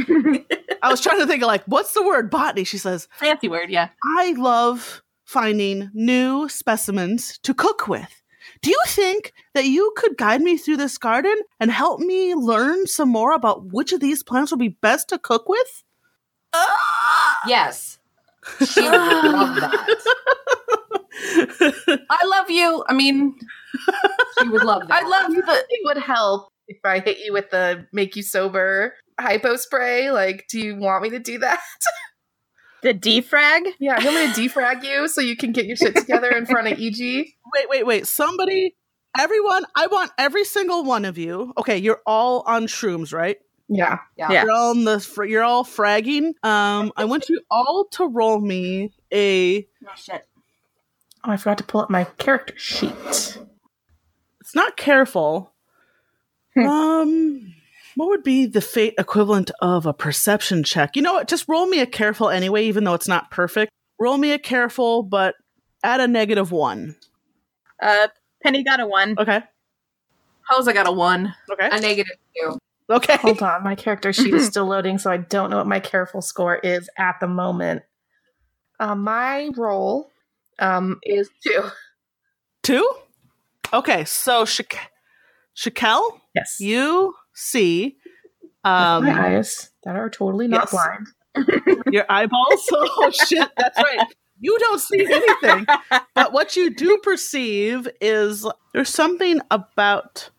[0.81, 2.63] I was trying to think of like, what's the word botany?
[2.63, 3.89] She says, Fancy word, yeah.
[4.17, 8.23] I love finding new specimens to cook with.
[8.61, 12.87] Do you think that you could guide me through this garden and help me learn
[12.87, 15.83] some more about which of these plants would be best to cook with?
[17.47, 17.99] Yes.
[18.65, 19.97] She would love that.
[22.09, 22.83] I love you.
[22.87, 23.35] I mean,
[24.39, 25.03] She would love that.
[25.03, 25.65] I love the.
[25.69, 30.11] It would help if I hit you with the make you sober hypo spray.
[30.11, 31.59] Like, do you want me to do that?
[32.83, 33.73] the defrag?
[33.79, 36.45] yeah, you want me to defrag you so you can get your shit together in
[36.45, 36.99] front of EG?
[37.55, 38.05] Wait, wait, wait.
[38.07, 38.75] Somebody,
[39.17, 41.51] everyone, I want every single one of you.
[41.57, 43.37] Okay, you're all on shrooms, right?
[43.67, 43.97] Yeah.
[44.15, 44.31] Yeah.
[44.31, 44.43] Yeah.
[44.43, 44.99] You're all on the.
[44.99, 46.33] fr- You're all fragging.
[46.43, 49.67] Um, I want you all to roll me a.
[49.85, 50.27] Oh, shit.
[51.23, 52.93] Oh, I forgot to pull up my character sheet.
[54.41, 55.53] It's not careful.
[56.67, 57.53] Um,
[57.95, 60.95] what would be the fate equivalent of a perception check?
[60.95, 61.27] You know what?
[61.27, 63.71] Just roll me a careful anyway, even though it's not perfect.
[63.99, 65.35] Roll me a careful, but
[65.83, 66.95] add a negative one.
[67.81, 68.07] Uh,
[68.43, 69.15] Penny got a one.
[69.17, 69.41] Okay.
[70.49, 71.33] Posa got a one.
[71.51, 71.69] Okay.
[71.71, 72.57] A negative two.
[72.89, 73.17] Okay.
[73.17, 76.21] Hold on, my character sheet is still loading, so I don't know what my careful
[76.21, 77.83] score is at the moment.
[78.79, 80.09] Uh, my roll
[80.57, 81.63] um, is two.
[82.63, 82.89] Two?
[83.73, 84.91] Okay, so Shak-
[85.55, 86.57] Shakel, Yes.
[86.59, 87.97] you see
[88.63, 90.71] um, my eyes that are totally not yes.
[90.71, 91.07] blind.
[91.91, 92.67] your eyeballs.
[92.71, 94.07] Oh, shit, that's right.
[94.39, 95.65] You don't see anything.
[96.15, 100.29] but what you do perceive is there's something about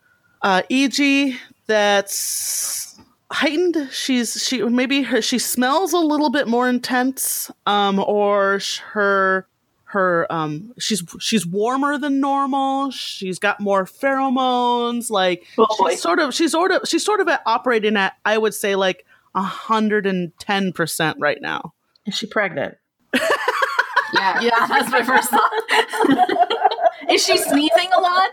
[0.43, 1.37] uh, E.G.
[1.67, 2.99] that's
[3.31, 3.89] heightened.
[3.93, 9.47] She's she maybe her she smells a little bit more intense, um, or sh- her
[9.93, 12.91] her um she's she's warmer than normal.
[12.91, 15.11] She's got more pheromones.
[15.11, 18.39] Like Oh, she's sort of she's sort of she's sort of at operating at I
[18.39, 21.75] would say like hundred and ten percent right now.
[22.07, 22.77] Is she pregnant?
[24.13, 24.41] Yeah.
[24.41, 25.53] Yeah, that's my first thought.
[27.11, 28.31] Is she sneezing a lot?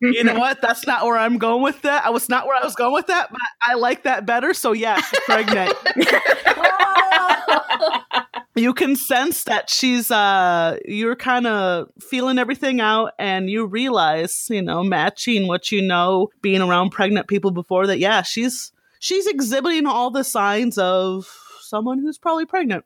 [0.00, 0.60] You know what?
[0.60, 2.04] That's not where I'm going with that.
[2.04, 4.54] I was not where I was going with that, but I like that better.
[4.54, 5.74] So yeah, she's pregnant.
[8.54, 14.46] you can sense that she's uh you're kind of feeling everything out and you realize,
[14.50, 19.26] you know, matching what you know being around pregnant people before that yeah, she's she's
[19.26, 21.26] exhibiting all the signs of
[21.60, 22.84] someone who's probably pregnant.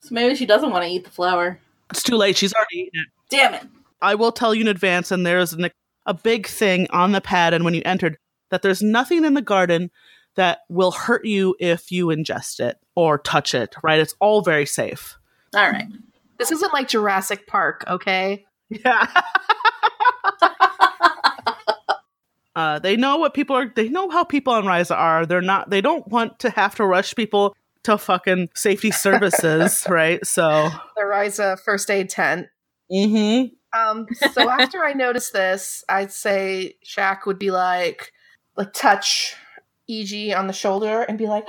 [0.00, 1.58] so maybe she doesn't want to eat the flower.
[1.90, 2.36] It's too late.
[2.36, 3.06] She's already eaten it.
[3.30, 3.62] Damn it.
[4.00, 5.70] I will tell you in advance, and there's an,
[6.04, 8.18] a big thing on the pad, and when you entered,
[8.50, 9.90] that there's nothing in the garden
[10.36, 13.98] that will hurt you if you ingest it or touch it, right?
[13.98, 15.16] It's all very safe.
[15.54, 15.88] All right.
[16.38, 18.44] This isn't like Jurassic Park, okay?
[18.68, 19.06] Yeah.
[22.56, 25.24] uh, they know what people are, they know how people on Risa are.
[25.24, 30.24] They're not, they don't want to have to rush people to fucking safety services, right?
[30.26, 32.48] So, The Risa first aid tent.
[32.92, 33.54] mm-hmm.
[33.76, 38.12] Um, so after I noticed this, I'd say Shaq would be like,
[38.56, 39.34] like touch
[39.88, 41.46] EG on the shoulder and be like,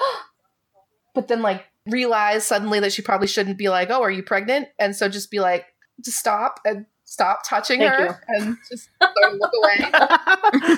[1.15, 4.67] but then like realize suddenly that she probably shouldn't be like, oh, are you pregnant?
[4.77, 5.65] And so just be like,
[6.03, 10.77] just stop and stop touching Thank her and just sort of look away.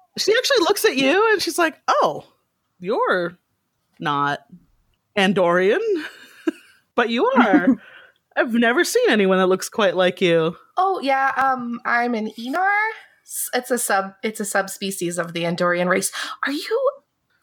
[0.18, 2.24] she actually looks at you and she's like, "Oh,
[2.80, 3.38] you're
[4.00, 4.40] not
[5.16, 5.80] Andorian,
[6.94, 7.76] but you are."
[8.36, 10.56] I've never seen anyone that looks quite like you.
[10.76, 12.88] Oh yeah, um, I'm an Aenar.
[13.54, 14.14] It's a sub.
[14.22, 16.12] It's a subspecies of the Andorian race.
[16.46, 16.90] Are you?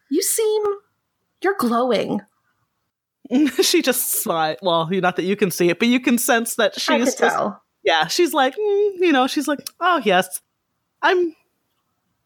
[0.10, 0.63] You seem.
[1.41, 2.21] You're glowing.
[3.62, 4.60] she just smiled.
[4.62, 7.62] Well, not that you can see it, but you can sense that she's just tell.
[7.84, 8.08] yeah.
[8.08, 10.41] She's like, mm, you know, she's like, oh yes,
[11.02, 11.36] I'm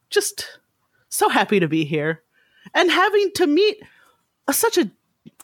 [0.10, 0.60] just
[1.10, 2.24] so happy to be here,
[2.74, 3.78] and having to meet
[4.48, 4.92] a, such a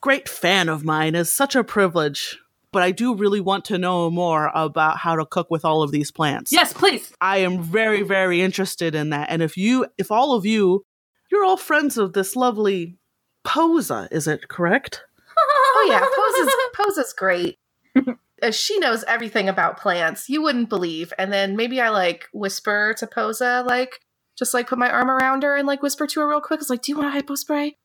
[0.02, 2.38] great fan of mine is such a privilege.
[2.74, 5.92] But I do really want to know more about how to cook with all of
[5.92, 6.52] these plants.
[6.52, 7.14] Yes, please.
[7.22, 9.30] I am very, very interested in that.
[9.30, 10.86] And if you, if all of you,
[11.32, 12.98] you're all friends of this lovely
[13.44, 15.04] Posa, is it correct?
[15.40, 17.58] Oh yeah, Pose is Pose is great.
[18.40, 20.30] Uh, she knows everything about plants.
[20.30, 21.12] You wouldn't believe.
[21.18, 24.00] And then maybe I like whisper to Posa, like
[24.38, 26.60] just like put my arm around her and like whisper to her real quick.
[26.60, 27.78] It's like, do you want a hypo spray?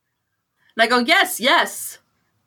[0.76, 2.00] And I go, yes, yes.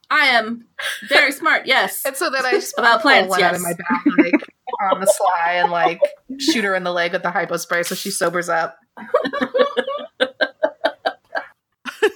[0.09, 0.65] I am
[1.09, 2.05] very smart, yes.
[2.05, 3.55] And so then I just About pull plants, one out yes.
[3.57, 4.33] of my back, like
[4.91, 5.99] on the sly, and like
[6.39, 8.77] shoot her in the leg with the hypo spray so she sobers up.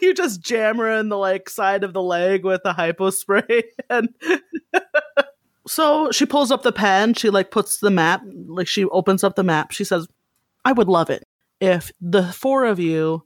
[0.02, 3.64] you just jam her in the like side of the leg with a hypo spray
[3.90, 4.10] and
[5.68, 9.36] so she pulls up the pen she like puts the map like she opens up
[9.36, 10.08] the map she says
[10.66, 11.28] i would love it
[11.60, 13.24] if the four of you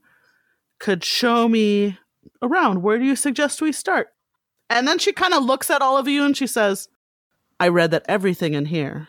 [0.79, 1.97] could show me
[2.41, 4.09] around where do you suggest we start
[4.69, 6.87] and then she kind of looks at all of you and she says
[7.59, 9.07] i read that everything in here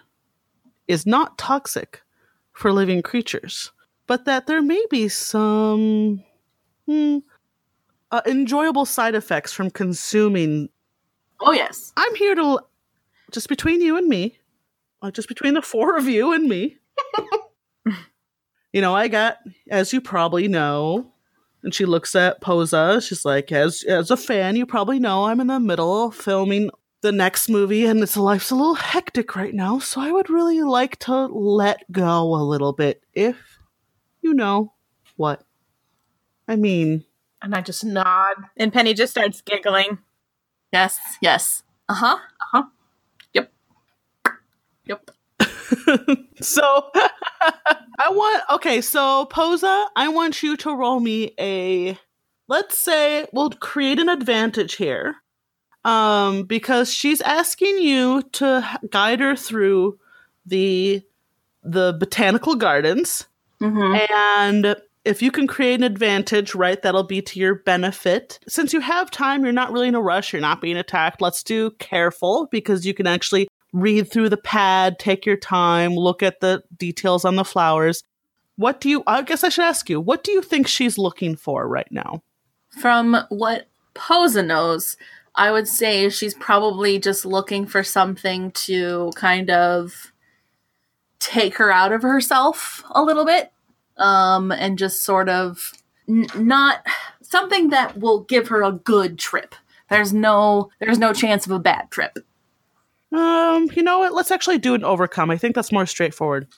[0.87, 2.03] is not toxic
[2.53, 3.73] for living creatures
[4.07, 6.23] but that there may be some
[6.87, 7.19] hmm,
[8.11, 10.69] uh, enjoyable side effects from consuming.
[11.41, 11.93] Oh, yes.
[11.97, 12.61] I'm here to,
[13.33, 14.39] just between you and me,
[15.03, 16.79] uh, just between the four of you and me.
[18.73, 19.39] you know, I got,
[19.71, 21.13] as you probably know,
[21.65, 23.01] and she looks at Posa.
[23.01, 26.71] She's like, as as a fan, you probably know I'm in the middle of filming
[27.01, 29.79] the next movie, and it's life's a little hectic right now.
[29.79, 33.59] So I would really like to let go a little bit, if
[34.21, 34.75] you know
[35.17, 35.43] what
[36.47, 37.05] I mean.
[37.43, 38.37] And I just nod.
[38.57, 39.99] And Penny just starts giggling.
[40.73, 41.63] Yes, yes.
[41.89, 42.17] Uh huh.
[42.17, 42.63] Uh huh.
[43.33, 43.53] Yep.
[44.87, 45.11] Yep.
[46.41, 46.91] so
[48.05, 51.99] I want okay, so Posa, I want you to roll me a
[52.49, 55.17] let's say we'll create an advantage here.
[55.85, 59.99] Um because she's asking you to guide her through
[60.45, 61.03] the
[61.63, 63.27] the botanical gardens
[63.61, 64.15] Mm-hmm.
[64.17, 68.39] and if you can create an advantage, right, that'll be to your benefit.
[68.49, 71.21] Since you have time, you're not really in a rush, you're not being attacked.
[71.21, 76.23] Let's do careful because you can actually read through the pad, take your time, look
[76.23, 78.05] at the details on the flowers.
[78.57, 81.35] What do you, I guess I should ask you, what do you think she's looking
[81.35, 82.23] for right now?
[82.81, 84.97] From what Posa knows,
[85.35, 90.13] I would say she's probably just looking for something to kind of
[91.19, 93.53] take her out of herself a little bit
[93.97, 95.73] um, and just sort of
[96.09, 96.87] n- not
[97.23, 99.57] something that will give her a good trip.
[99.91, 102.19] There's no there's no chance of a bad trip.
[103.15, 104.13] Um, you know what?
[104.13, 105.31] Let's actually do an overcome.
[105.31, 106.49] I think that's more straightforward.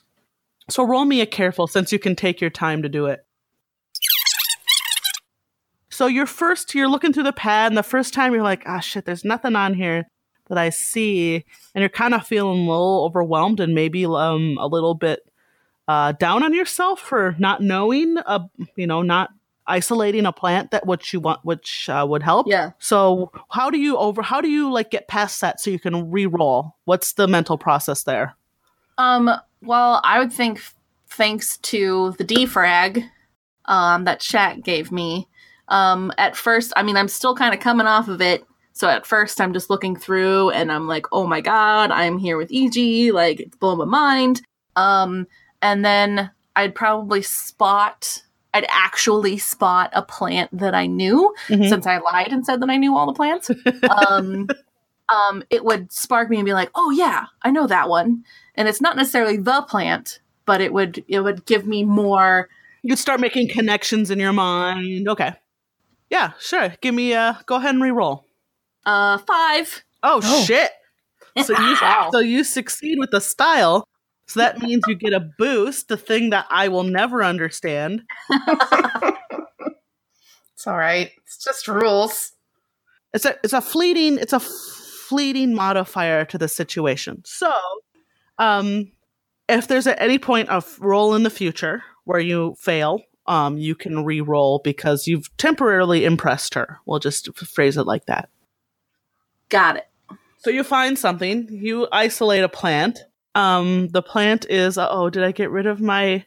[0.71, 3.25] So roll me a careful since you can take your time to do it.
[5.91, 8.81] So you're first, you're looking through the pad, and the first time you're like, ah,
[8.81, 10.05] shit, there's nothing on here
[10.49, 14.67] that I see, and you're kind of feeling a little overwhelmed and maybe um a
[14.67, 15.21] little bit
[15.89, 18.41] uh, down on yourself for not knowing, uh,
[18.77, 19.31] you know, not
[19.67, 22.47] isolating a plant that which you want, which uh, would help.
[22.49, 22.71] Yeah.
[22.79, 24.23] So how do you over?
[24.23, 26.77] How do you like get past that so you can re-roll?
[26.85, 28.37] What's the mental process there?
[28.99, 29.31] Um,
[29.63, 30.61] well, I would think
[31.09, 33.09] thanks to the defrag
[33.67, 35.29] um, that Shaq gave me.
[35.69, 38.45] Um, at first, I mean, I'm still kind of coming off of it.
[38.73, 42.37] So at first, I'm just looking through and I'm like, oh my God, I'm here
[42.37, 43.13] with EG.
[43.13, 44.43] Like, it's blowing my mind.
[44.77, 45.27] Um,
[45.63, 48.23] and then I'd probably spot,
[48.57, 51.69] I'd actually spot a plant that I knew Mhm.
[51.69, 53.51] since I lied and said that I knew all the plants.
[53.91, 54.49] um,
[55.09, 58.25] um, it would spark me and be like, oh yeah, I know that one.
[58.55, 62.49] And it's not necessarily the plant, but it would it would give me more.
[62.83, 65.09] You'd start making connections in your mind.
[65.09, 65.35] Okay.
[66.11, 66.73] Yeah, sure.
[66.81, 67.39] Give me a.
[67.47, 68.25] Go ahead and re-roll.
[68.85, 69.85] Uh, five.
[70.05, 70.45] Oh, Oh.
[70.45, 70.71] shit!
[71.45, 72.11] So you Wow.
[72.13, 73.89] so you succeed with the style.
[74.27, 78.03] So that means you get a boost, the thing that I will never understand.
[80.57, 81.13] It's all right.
[81.25, 82.33] It's just rules.
[83.13, 87.23] It's a it's a fleeting it's a fleeting modifier to the situation.
[87.25, 87.53] So,
[88.39, 88.91] um,
[89.49, 93.75] if there's at any point of roll in the future where you fail, um, you
[93.75, 96.79] can re-roll because you've temporarily impressed her.
[96.87, 98.29] We'll just phrase it like that.
[99.51, 99.89] Got it.
[100.39, 102.99] So you find something, you isolate a plant.
[103.37, 106.25] Um, the plant is oh, did I get rid of my?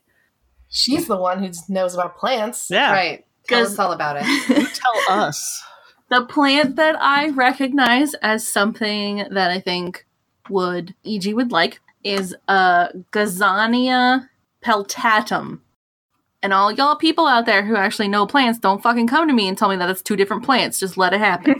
[0.69, 2.67] She's the one who knows about plants.
[2.69, 3.25] Yeah, Right.
[3.47, 3.71] Tell Good.
[3.71, 4.25] us all about it.
[4.49, 5.63] you tell us.
[6.09, 10.05] The plant that I recognize as something that I think
[10.49, 14.29] would EG would like is uh Gazania
[14.63, 15.61] peltatum.
[16.41, 19.47] And all y'all people out there who actually know plants, don't fucking come to me
[19.49, 20.79] and tell me that it's two different plants.
[20.79, 21.55] Just let it happen.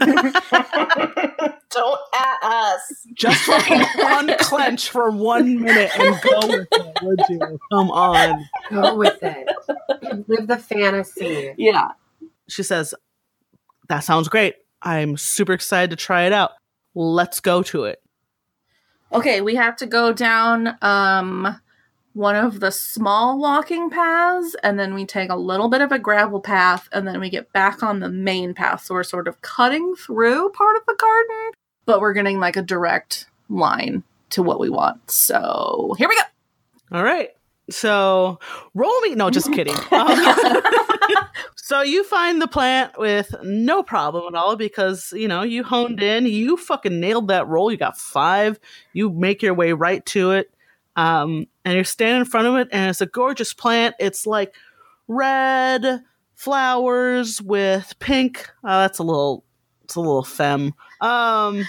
[1.72, 3.06] Don't at us.
[3.14, 7.60] Just fucking unclench for one minute and go with it, would you?
[7.70, 8.44] Come on.
[8.70, 9.48] Go with it.
[10.26, 11.54] Live the fantasy.
[11.56, 11.88] yeah.
[12.48, 12.92] She says,
[13.88, 14.56] That sounds great.
[14.82, 16.52] I'm super excited to try it out.
[16.94, 18.02] Let's go to it.
[19.12, 21.60] Okay, we have to go down um
[22.12, 25.98] one of the small walking paths and then we take a little bit of a
[25.98, 28.84] gravel path and then we get back on the main path.
[28.84, 31.52] So we're sort of cutting through part of the garden,
[31.86, 35.10] but we're getting like a direct line to what we want.
[35.10, 36.98] So here we go.
[36.98, 37.30] All right.
[37.70, 38.40] So
[38.74, 39.14] roll me.
[39.14, 39.76] No, just kidding.
[39.92, 40.64] Um,
[41.56, 46.02] so you find the plant with no problem at all because, you know, you honed
[46.02, 47.70] in, you fucking nailed that roll.
[47.70, 48.58] You got five.
[48.92, 50.50] You make your way right to it.
[50.96, 53.94] Um, and you're standing in front of it, and it's a gorgeous plant.
[53.98, 54.54] It's like
[55.08, 56.02] red
[56.34, 58.48] flowers with pink.
[58.64, 59.44] Uh, that's a little.
[59.84, 60.72] It's a little femme.
[61.00, 61.66] Um,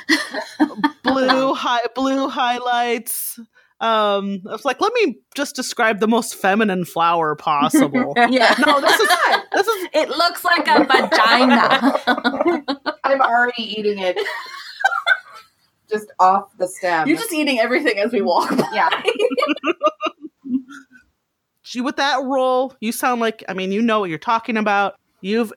[1.03, 3.39] blue high blue highlights.
[3.79, 8.13] Um, it's like let me just describe the most feminine flower possible.
[8.29, 8.53] yeah.
[8.65, 9.09] no, this is
[9.53, 11.99] this is It looks like a vagina.
[13.03, 14.17] I'm already eating it.
[15.91, 17.07] Just off the stem.
[17.07, 18.67] You're just eating everything as we walk by.
[18.73, 18.89] yeah.
[21.61, 22.75] she with that role.
[22.79, 24.95] You sound like I mean you know what you're talking about.
[25.21, 25.53] You've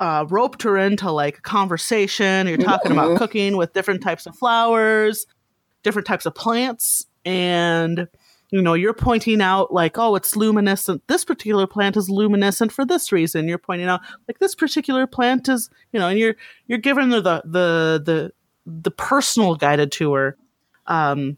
[0.00, 2.46] uh, roped her into like a conversation.
[2.46, 5.26] You're talking about cooking with different types of flowers,
[5.82, 8.08] different types of plants, and
[8.50, 11.02] you know you're pointing out like oh it's luminescent.
[11.06, 13.48] This particular plant is luminescent for this reason.
[13.48, 17.20] You're pointing out like this particular plant is you know, and you're you're giving her
[17.20, 18.32] the the the
[18.66, 20.36] the personal guided tour.
[20.86, 21.36] Um,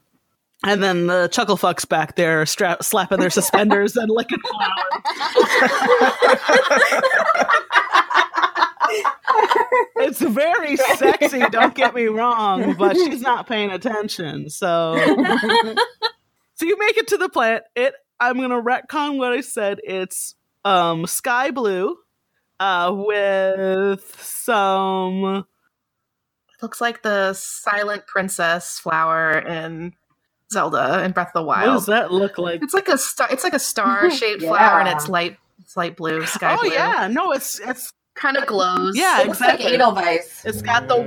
[0.65, 5.03] and then the chuckle fucks back there stra- slapping their suspenders and licking flowers.
[9.97, 14.49] it's very sexy, don't get me wrong, but she's not paying attention.
[14.49, 14.97] So
[16.57, 17.65] So you make it to the plant.
[17.75, 19.79] It I'm gonna retcon what I said.
[19.85, 21.97] It's um sky blue
[22.59, 25.45] uh with some
[26.63, 29.93] Looks like the silent princess flower in
[30.53, 31.69] Zelda in Breath of the Wild.
[31.69, 32.63] What does that look like?
[32.63, 33.29] It's like a star.
[33.31, 34.49] It's like a star shaped Yeah.
[34.57, 35.37] flower, and it's light.
[35.61, 36.73] It's light blue, sky oh blue.
[36.73, 38.97] yeah, no, it's it's kind of glows.
[38.97, 39.75] Yeah, It looks like exactly.
[39.75, 40.43] Edelweiss.
[40.45, 41.03] it's got the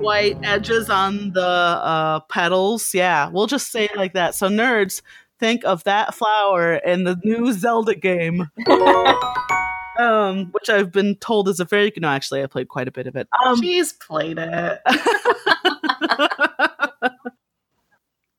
[0.00, 2.94] white edges on the uh, petals.
[2.94, 4.34] Yeah, we'll just say it like that.
[4.34, 5.02] So nerds,
[5.40, 8.48] think of that flower in the new Zelda game.
[9.98, 12.08] um, which I've been told is a very no.
[12.08, 13.28] Actually, I played quite a bit of it.
[13.44, 14.80] Um, she's played it.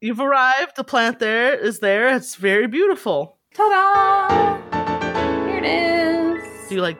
[0.01, 0.75] you've arrived.
[0.75, 2.15] The plant there is there.
[2.15, 3.37] It's very beautiful.
[3.53, 5.47] Ta-da!
[5.47, 6.69] Here it is.
[6.69, 6.97] Do you like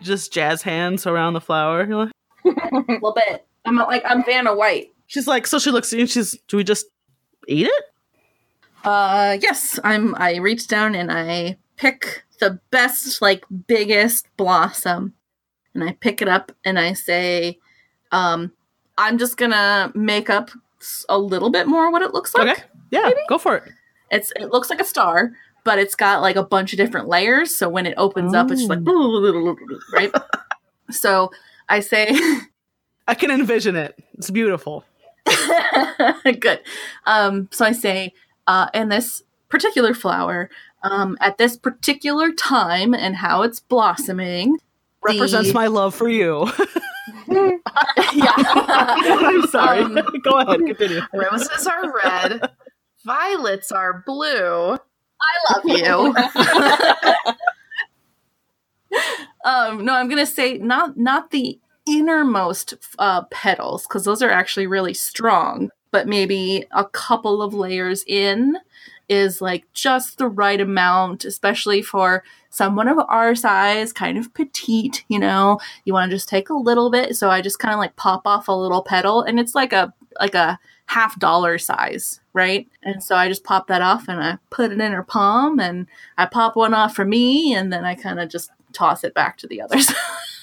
[0.00, 1.86] just jazz hands around the flower?
[1.86, 2.12] You're like,
[2.44, 3.46] a little bit.
[3.64, 4.92] I'm like I'm Vanna White.
[5.06, 6.86] she's like, so she looks at you and she's, do we just
[7.48, 7.84] eat it?
[8.84, 10.14] Uh, yes, I'm.
[10.16, 15.14] I reach down and I pick the best, like biggest blossom,
[15.74, 17.58] and I pick it up and I say,
[18.12, 18.52] um,
[18.96, 20.50] I'm just gonna make up
[21.08, 22.58] a little bit more what it looks like.
[22.58, 22.62] okay.
[22.90, 23.72] Yeah, go for it.
[24.10, 25.32] It's it looks like a star,
[25.64, 27.54] but it's got like a bunch of different layers.
[27.54, 28.80] So when it opens up, it's just like
[29.92, 30.12] right.
[30.90, 31.30] so
[31.68, 32.16] I say,
[33.08, 33.98] I can envision it.
[34.16, 34.84] It's beautiful.
[36.40, 36.60] good.
[37.06, 38.12] Um, so I say,
[38.46, 40.50] uh, and this particular flower,
[40.84, 44.58] um, at this particular time and how it's blossoming,
[45.04, 46.50] Represents The- my love for you.
[47.28, 48.32] yeah.
[48.36, 49.80] I'm sorry.
[49.80, 51.02] Um, go ahead, continue.
[51.12, 52.40] Roses are red.
[53.04, 54.78] Violets are blue.
[55.20, 56.14] I love you.
[59.44, 64.66] um, no, I'm gonna say not not the innermost uh, petals because those are actually
[64.66, 68.56] really strong, but maybe a couple of layers in
[69.08, 75.04] is like just the right amount, especially for someone of our size, kind of petite.
[75.08, 77.16] You know, you want to just take a little bit.
[77.16, 79.92] So I just kind of like pop off a little petal, and it's like a
[80.20, 82.68] like a half dollar size, right?
[82.82, 85.86] And so I just pop that off and I put it in her palm and
[86.18, 89.38] I pop one off for me and then I kind of just toss it back
[89.38, 89.90] to the others.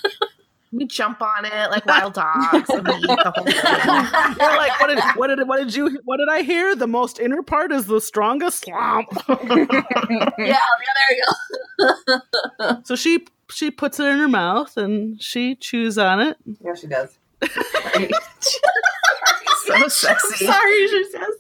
[0.72, 4.38] We jump on it like wild dogs and we eat the whole thing.
[4.40, 6.76] You're like, what did, what did what did you what did I hear?
[6.76, 8.64] The most inner part is the strongest.
[8.64, 9.08] Slump.
[9.28, 9.66] yeah,
[10.38, 10.58] yeah,
[10.98, 11.26] there you
[12.08, 12.82] go.
[12.84, 16.38] so she she puts it in her mouth and she chews on it.
[16.64, 17.18] Yeah, she does.
[19.66, 20.46] So sexy.
[20.46, 21.36] Sorry, she says.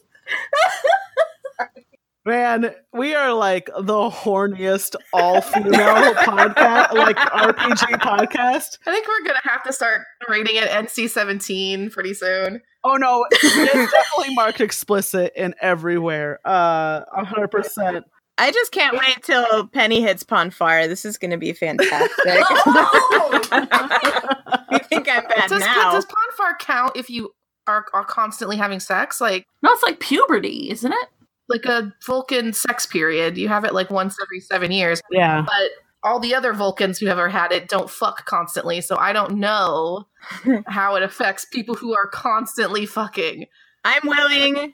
[2.24, 5.74] Man, we are like the horniest all female
[6.14, 8.78] podcast, like RPG podcast.
[8.86, 12.62] I think we're gonna have to start rating it NC-17 pretty soon.
[12.84, 16.40] Oh no, it's definitely marked explicit in everywhere.
[16.46, 18.06] Uh, hundred percent.
[18.38, 20.88] I just can't wait till Penny hits Pon farr.
[20.88, 22.12] This is going to be fantastic.
[22.26, 22.46] you
[24.90, 25.92] think I'm bad Does, now?
[25.92, 27.34] does Pon farr count if you
[27.68, 29.22] are, are constantly having sex?
[29.22, 31.10] Like No, it's like puberty, isn't it?
[31.52, 33.38] Like a Vulcan sex period.
[33.38, 35.02] You have it like once every seven years.
[35.12, 35.44] Yeah.
[35.46, 35.72] But
[36.04, 40.08] all the other Vulcans who ever had it don't fuck constantly, so I don't know
[40.66, 43.46] how it affects people who are constantly fucking.
[43.84, 44.74] I'm willing.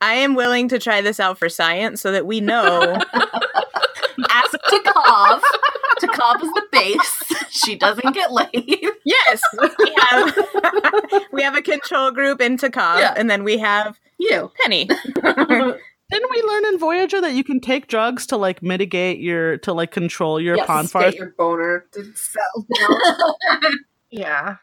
[0.00, 3.00] I am willing to try this out for science so that we know.
[4.30, 5.40] Ask Takov.
[6.00, 7.22] Takov is the base.
[7.50, 8.52] She doesn't get laid.
[9.04, 10.36] yes, we have
[11.32, 13.14] we have a control group in Takov, Yeah.
[13.16, 14.52] and then we have You.
[14.62, 14.88] Penny.
[16.10, 19.72] Didn't we learn in Voyager that you can take drugs to like mitigate your to
[19.74, 21.02] like control your Yes, pon farr?
[21.10, 23.72] get your boner to settle down.
[24.10, 24.56] Yeah.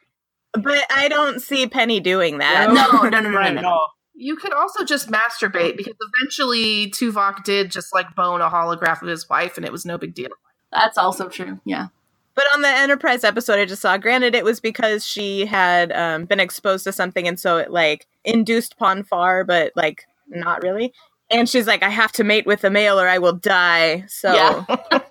[0.54, 2.70] But I don't see Penny doing that.
[2.74, 2.74] No,
[3.04, 3.54] no, no, no, no, Right.
[3.54, 3.62] no.
[3.62, 3.80] No.
[4.16, 9.10] You could also just masturbate because eventually Tuvok did just like bone a holograph of
[9.10, 10.30] his wife and it was no big deal.
[10.72, 11.60] That's also true.
[11.66, 11.88] Yeah.
[12.34, 16.26] But on the Enterprise episode I just saw, granted it was because she had um,
[16.26, 20.94] been exposed to something and so it like induced Pon farr, but like not really.
[21.32, 24.06] And she's like, I have to mate with a male or I will die.
[24.08, 25.00] So Yeah.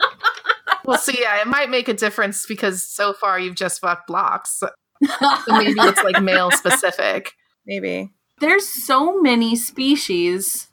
[0.86, 4.60] Well, see, yeah, it might make a difference because so far you've just fucked blocks.
[4.60, 4.68] So
[5.48, 7.32] maybe it's like male specific.
[7.66, 8.12] maybe.
[8.38, 10.68] There's so many species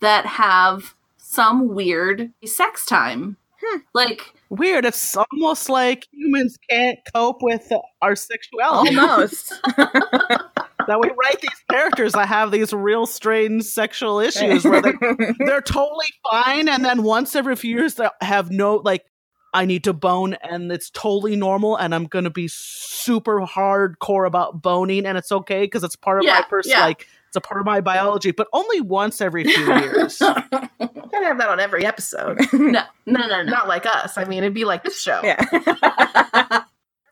[0.00, 3.36] that have some weird sex time.
[3.62, 3.78] Hmm.
[3.92, 4.84] Like, Weird.
[4.84, 7.70] It's almost like humans can't cope with
[8.00, 8.96] our sexuality.
[8.96, 9.52] Almost.
[10.86, 14.98] that we write these characters that have these real strange sexual issues where they're,
[15.46, 19.04] they're totally fine, and then once every few years they have no like.
[19.54, 24.62] I need to bone, and it's totally normal, and I'm gonna be super hardcore about
[24.62, 26.70] boning, and it's okay because it's part of Yeah, my person.
[26.70, 26.80] yeah.
[26.86, 30.16] Like it's a part of my biology, but only once every few years.
[30.20, 30.40] Can't
[30.80, 32.38] have that on every episode.
[32.54, 33.42] no, no, no, no.
[33.42, 34.16] Not like us.
[34.16, 35.20] I mean, it'd be like this show.
[35.22, 35.36] yeah.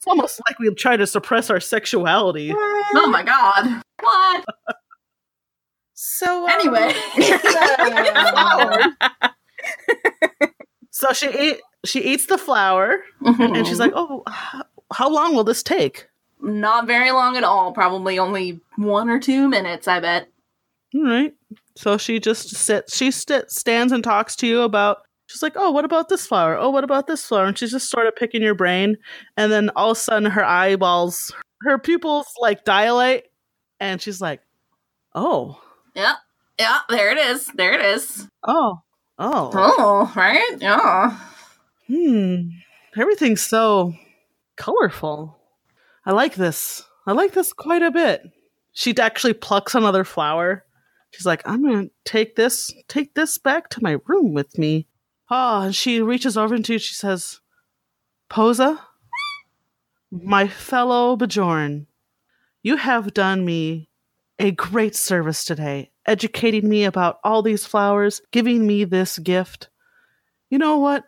[0.00, 2.54] It's almost like we try to suppress our sexuality.
[2.56, 3.82] Oh my god.
[4.00, 4.44] What?
[5.92, 6.94] So um, Anyway.
[10.92, 14.22] So she eat she eats the flower and she's like, "Oh,
[14.92, 16.08] how long will this take?"
[16.42, 17.72] Not very long at all.
[17.72, 20.28] Probably only one or two minutes, I bet.
[20.94, 21.32] All right.
[21.76, 22.96] So she just sits.
[22.96, 25.02] She st- stands and talks to you about.
[25.30, 26.58] She's like, "Oh, what about this flower?
[26.58, 28.96] Oh, what about this flower?" And she's just sort of picking your brain.
[29.36, 33.26] And then all of a sudden, her eyeballs, her pupils like dilate,
[33.78, 34.40] and she's like,
[35.14, 35.62] "Oh,
[35.94, 36.14] Yeah.
[36.58, 37.46] Yeah, there it is.
[37.54, 38.26] There it is.
[38.46, 38.80] oh,
[39.18, 40.56] oh, Oh, right?
[40.58, 41.16] Yeah.
[41.86, 42.48] hmm.
[42.98, 43.94] Everything's so
[44.56, 45.38] colorful.
[46.04, 46.82] I like this.
[47.06, 48.22] I like this quite a bit."
[48.72, 50.64] She actually plucks another flower.
[51.12, 54.88] She's like, "I'm gonna take this, take this back to my room with me."
[55.30, 56.78] Ah, and she reaches over into you.
[56.78, 57.40] She says,
[58.28, 58.80] "Posa,
[60.10, 61.86] my fellow Bajoran,
[62.62, 63.88] you have done me
[64.40, 69.68] a great service today, educating me about all these flowers, giving me this gift.
[70.48, 71.04] You know what?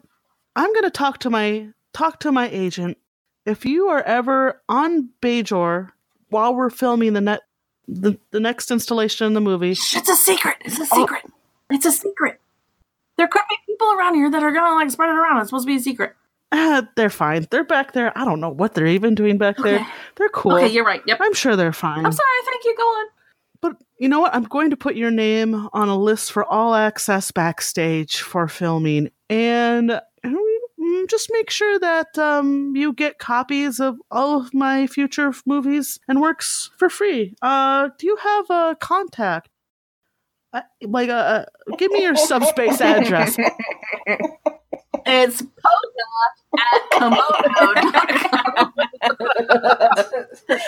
[0.54, 2.98] I'm gonna talk to my talk to my agent.
[3.46, 5.88] If you are ever on Bajor
[6.28, 7.40] while we're filming the net
[7.88, 10.56] the, the next installation in the movie, It's a secret.
[10.60, 11.24] It's a secret.
[11.70, 12.40] It's a secret.
[13.18, 15.38] There could be people around here that are gonna like spread it around.
[15.40, 16.14] It's supposed to be a secret.
[16.52, 17.46] ah, they're fine.
[17.50, 18.16] They're back there.
[18.16, 19.86] I don't know what they're even doing back there.
[20.16, 20.56] They're cool.
[20.56, 21.02] Okay, you're right.
[21.06, 21.18] Yep.
[21.20, 22.04] I'm sure they're fine.
[22.04, 22.28] I'm sorry.
[22.44, 22.74] Thank you.
[22.76, 23.06] Go on.
[23.62, 24.34] But you know what?
[24.34, 29.08] I'm going to put your name on a list for all access backstage for filming,
[29.30, 35.32] and mm, just make sure that um, you get copies of all of my future
[35.46, 37.34] movies and works for free.
[37.40, 39.48] Uh, do you have a contact?
[40.52, 43.36] Uh, like a, a give me your subspace address.
[45.04, 46.06] It's Posa
[46.58, 47.74] at Komodo.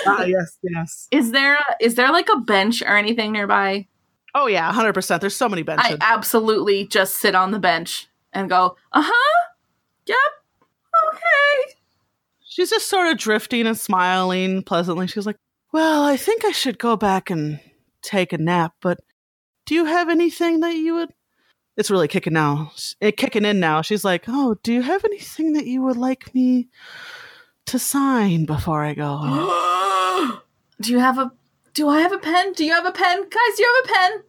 [0.07, 1.09] ah, yes, yes.
[1.11, 3.87] is there a, is there like a bench or anything nearby?
[4.35, 5.21] Oh yeah, hundred percent.
[5.21, 5.87] There's so many benches.
[5.89, 9.49] I absolutely just sit on the bench and go, uh huh,
[10.07, 10.17] yep,
[11.13, 11.75] okay.
[12.45, 15.07] She's just sort of drifting and smiling pleasantly.
[15.07, 15.37] She's like,
[15.73, 17.61] Well, I think I should go back and
[18.03, 18.99] take a nap, but
[19.67, 21.11] do you have anything that you would.
[21.77, 22.71] It's really kicking now.
[23.01, 23.83] It kicking in now.
[23.83, 26.69] She's like, Oh, do you have anything that you would like me
[27.67, 29.19] to sign before I go?
[30.81, 31.33] do you have a?
[31.73, 32.53] Do I have a pen?
[32.53, 33.57] Do you have a pen, guys?
[33.57, 34.23] Do you have a pen?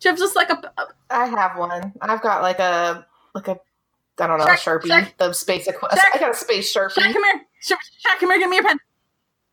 [0.00, 0.72] Do you have just like a?
[0.78, 1.92] a I have one.
[2.00, 3.58] I've got like a like a
[4.18, 4.88] I don't know Check, a sharpie.
[4.88, 5.14] check.
[5.18, 6.14] the space equi- Check.
[6.14, 7.12] I got a space Shaq, sharpie.
[7.12, 7.40] come here.
[7.64, 8.38] Shaq, Shaq, come here.
[8.40, 8.78] Give me your pen.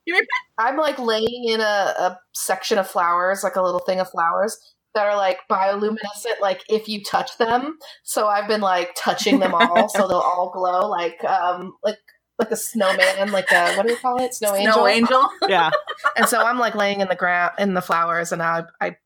[0.08, 0.66] Give me your pen.
[0.68, 4.58] I'm like laying in a, a section of flowers, like a little thing of flowers
[4.94, 7.78] that are like bioluminescent, like if you touch them.
[8.04, 11.98] So I've been like touching them all, so they'll all glow like um like
[12.40, 14.74] like a snowman, like a what do you call it, snow angel.
[14.74, 15.30] Snow angel.
[15.48, 15.70] yeah.
[16.18, 18.98] And so I'm like laying in the ground in the flowers, and I I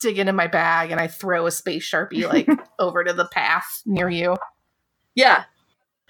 [0.00, 3.82] dig into my bag and I throw a space sharpie like over to the path
[3.84, 4.36] near you.
[5.14, 5.44] Yeah.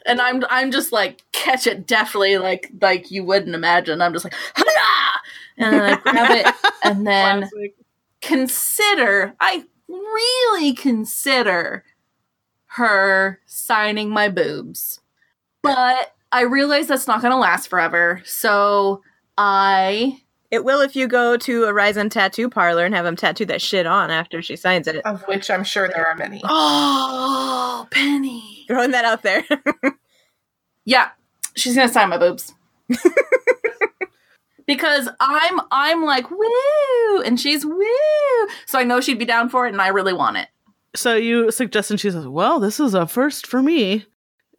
[0.06, 4.00] And I'm I'm just like catch it deftly like like you wouldn't imagine.
[4.00, 5.20] I'm just like "Hurrah!"
[5.58, 6.54] and then I grab it
[6.84, 7.74] and then Classic.
[8.20, 11.84] Consider I really consider
[12.72, 15.00] her signing my boobs.
[15.62, 18.22] But I realize that's not gonna last forever.
[18.24, 19.02] So
[19.36, 23.44] I It will if you go to a Risan tattoo parlor and have them tattoo
[23.46, 25.04] that shit on after she signs it.
[25.06, 26.40] Of which I'm sure there are many.
[26.44, 28.64] Oh Penny.
[28.68, 29.44] Throwing that out there.
[30.84, 31.10] Yeah,
[31.54, 32.54] she's gonna sign my boobs.
[34.68, 38.48] because I'm I'm like woo and she's woo.
[38.66, 40.48] So I know she'd be down for it and I really want it.
[40.94, 44.06] So you suggest, and she says, Well, this is a first for me.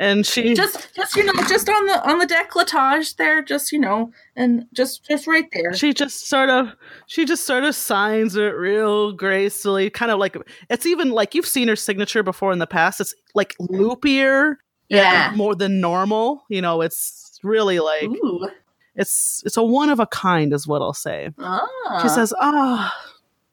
[0.01, 3.80] And she Just just you know, just on the on the decolletage there, just you
[3.80, 5.74] know, and just just right there.
[5.74, 6.74] she just sort of
[7.05, 10.38] she just sort of signs it real gracefully kind of like
[10.70, 14.55] it's even like you've seen her signature before in the past it's like loopier
[14.88, 15.34] yeah.
[15.36, 18.47] more than normal you know it's really like Ooh.
[18.96, 22.00] It's it's a one of a kind is what i'll say Ah.
[22.02, 22.94] she says ah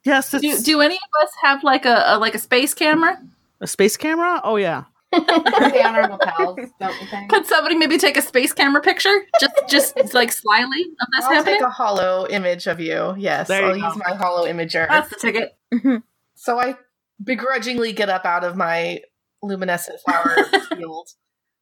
[0.03, 3.17] yes it's do, do any of us have like a, a like a space camera?
[3.61, 4.83] a space camera oh yeah
[5.13, 7.29] the honorable pals, don't you think?
[7.29, 9.25] Could somebody maybe take a space camera picture?
[9.39, 11.55] Just just like slyly of this I'll happening?
[11.55, 13.15] take a hollow image of you.
[13.17, 13.87] Yes, There I'll go.
[13.87, 14.85] use my holo-imager.
[14.89, 16.03] That's the ticket.
[16.35, 16.75] So I
[17.23, 18.99] begrudgingly get up out of my
[19.41, 20.43] luminescent flower
[20.75, 21.07] field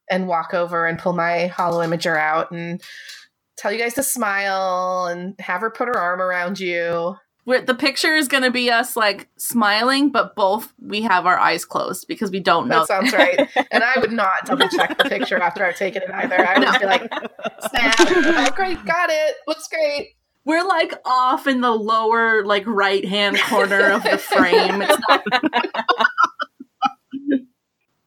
[0.10, 2.82] and walk over and pull my holo-imager out and
[3.58, 7.16] tell you guys to smile and have her put her arm around you.
[7.46, 11.38] We're, the picture is going to be us like smiling, but both we have our
[11.38, 12.80] eyes closed because we don't know.
[12.80, 13.48] That sounds right.
[13.72, 16.40] And I would not double check the picture after I've taken it either.
[16.40, 17.04] I would be like,
[17.70, 17.96] snap.
[18.00, 18.84] Oh, great.
[18.84, 19.36] Got it.
[19.48, 20.16] Looks great.
[20.44, 24.82] We're like off in the lower, like right hand corner of the frame.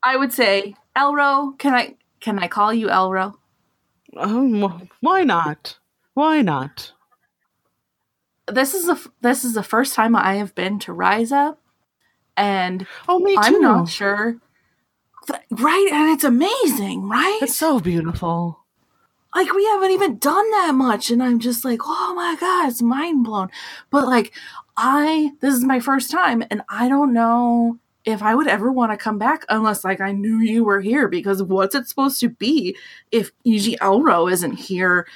[0.03, 3.35] I would say, Elro, can I can I call you Elro?
[4.17, 5.79] Um, why not?
[6.15, 6.93] Why not?
[8.51, 11.61] This is the this is the first time I have been to Rise Up,
[12.37, 13.41] and Oh, me too.
[13.41, 14.39] I'm not sure.
[15.27, 17.39] Th- Right, and it's amazing, right?
[17.43, 18.61] It's so beautiful.
[19.35, 22.81] like we haven't even done that much and i'm just like oh my god it's
[22.83, 23.49] mind blown
[23.91, 24.33] but like
[24.77, 28.93] i this is my first time and i don't know if i would ever want
[28.93, 32.29] to come back unless like i knew you were here because what's it supposed to
[32.29, 32.77] be
[33.11, 35.07] if eg elro isn't here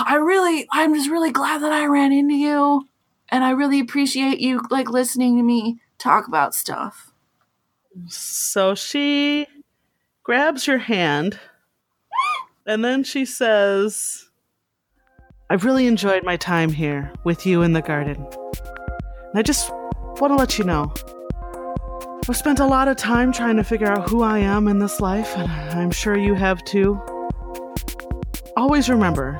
[0.00, 2.88] i really i'm just really glad that i ran into you
[3.28, 7.12] and i really appreciate you like listening to me talk about stuff
[8.08, 9.46] So she
[10.22, 11.38] grabs your hand
[12.66, 14.28] and then she says,
[15.50, 18.16] I've really enjoyed my time here with you in the garden.
[18.16, 20.92] And I just want to let you know
[22.28, 25.00] I've spent a lot of time trying to figure out who I am in this
[25.00, 25.50] life, and
[25.80, 27.02] I'm sure you have too.
[28.56, 29.36] Always remember,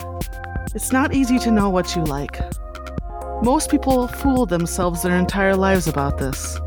[0.75, 2.41] it's not easy to know what you like.
[3.41, 6.59] Most people fool themselves their entire lives about this.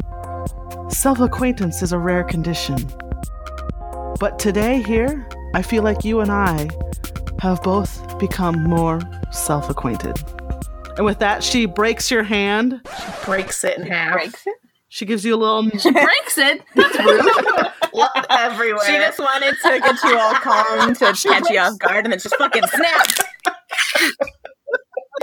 [0.87, 2.77] Self acquaintance is a rare condition.
[4.17, 6.69] But today, here, I feel like you and I
[7.41, 9.01] have both become more
[9.31, 10.17] self acquainted.
[10.95, 12.79] And with that, she breaks your hand.
[12.85, 14.45] She breaks it in half.
[14.95, 15.69] She gives you a little.
[15.77, 18.85] She breaks it that's rude everywhere.
[18.85, 22.19] She just wanted to get you all calm to catch you off guard, and then
[22.19, 23.19] just fucking snaps.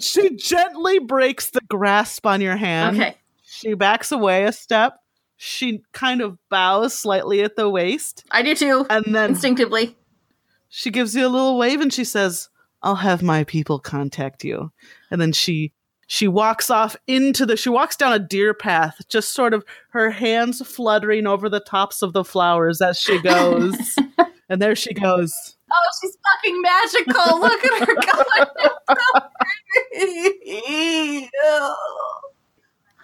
[0.00, 2.96] She gently breaks the grasp on your hand.
[2.96, 4.94] okay She backs away a step.
[5.36, 8.24] She kind of bows slightly at the waist.
[8.30, 9.98] i do too And then instinctively
[10.70, 12.48] she gives you a little wave and she says,
[12.82, 14.72] I'll have my people contact you.
[15.10, 15.74] And then she
[16.12, 20.10] she walks off into the she walks down a deer path, just sort of her
[20.10, 23.96] hands fluttering over the tops of the flowers as she goes.
[24.50, 25.56] and there she goes.
[25.72, 27.40] Oh, she's fucking magical.
[27.40, 28.48] Look at her going.
[29.92, 31.74] It's so.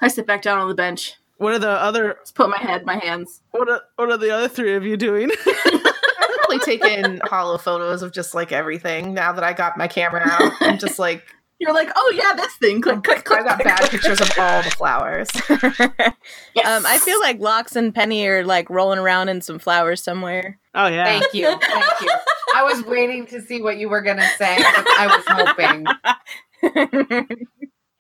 [0.03, 1.15] I sit back down on the bench.
[1.39, 3.41] What are the other Just put my head, in my hands.
[3.53, 5.31] what are, what are the other three of you doing?
[5.47, 10.21] I've probably taken hollow photos of just like everything now that I got my camera
[10.27, 10.53] out.
[10.61, 11.25] I'm just like,
[11.61, 12.81] You're like, oh yeah, this thing.
[12.81, 13.41] Click, click, click.
[13.41, 15.29] I've got bad pictures of all the flowers.
[16.55, 16.67] Yes.
[16.67, 20.59] Um, I feel like Lox and Penny are like rolling around in some flowers somewhere.
[20.75, 21.05] oh yeah.
[21.05, 21.45] Thank you.
[21.47, 22.11] Thank you.
[22.55, 24.57] I was waiting to see what you were going to say.
[24.59, 25.87] I was hoping.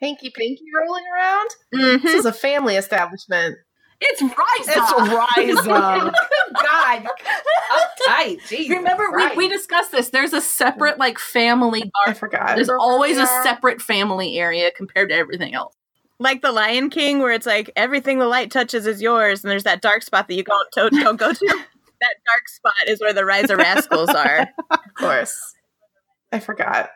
[0.00, 1.50] Hanky Pinky rolling around.
[1.74, 2.02] Mhm.
[2.02, 3.56] This is a family establishment.
[4.00, 4.32] It's Rise
[5.38, 6.12] It's Risa.
[6.54, 7.06] God,
[7.72, 8.46] uptight.
[8.48, 9.36] Jesus Remember, we, Christ.
[9.36, 10.10] we discussed this.
[10.10, 12.54] There's a separate like family I forgot.
[12.54, 15.74] There's oh, always a separate family area compared to everything else.
[16.20, 19.64] Like the Lion King, where it's like everything the light touches is yours, and there's
[19.64, 21.46] that dark spot that you don't to- don't go to.
[22.00, 24.48] that dark spot is where the Risa Rascals are.
[24.70, 25.54] Of course.
[26.32, 26.90] I forgot.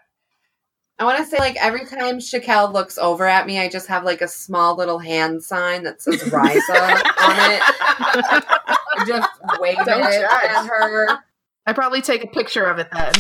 [1.03, 4.05] I want to say, like, every time Shakel looks over at me, I just have
[4.05, 9.09] like a small little hand sign that says Risa on it.
[9.09, 9.29] Just
[9.59, 10.23] wave Don't it judge.
[10.23, 11.19] at her.
[11.67, 13.13] I probably take a picture of it then.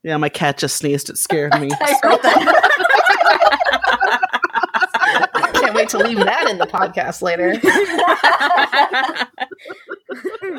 [0.03, 1.09] Yeah, my cat just sneezed.
[1.09, 1.69] It scared me.
[1.81, 2.69] I wrote that.
[5.55, 7.53] Can't wait to leave that in the podcast later.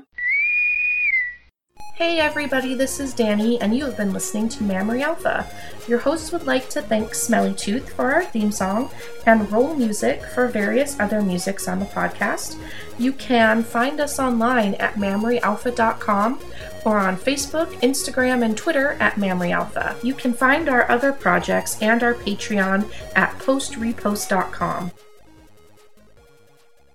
[1.95, 5.47] Hey everybody, this is Danny, and you have been listening to Mammary Alpha.
[5.87, 8.91] Your hosts would like to thank Smelly Tooth for our theme song
[9.27, 12.59] and Roll Music for various other musics on the podcast.
[12.99, 16.41] You can find us online at mammaryalpha.com
[16.85, 19.95] or on Facebook, Instagram, and Twitter at Mammary Alpha.
[20.03, 24.91] You can find our other projects and our Patreon at postrepost.com.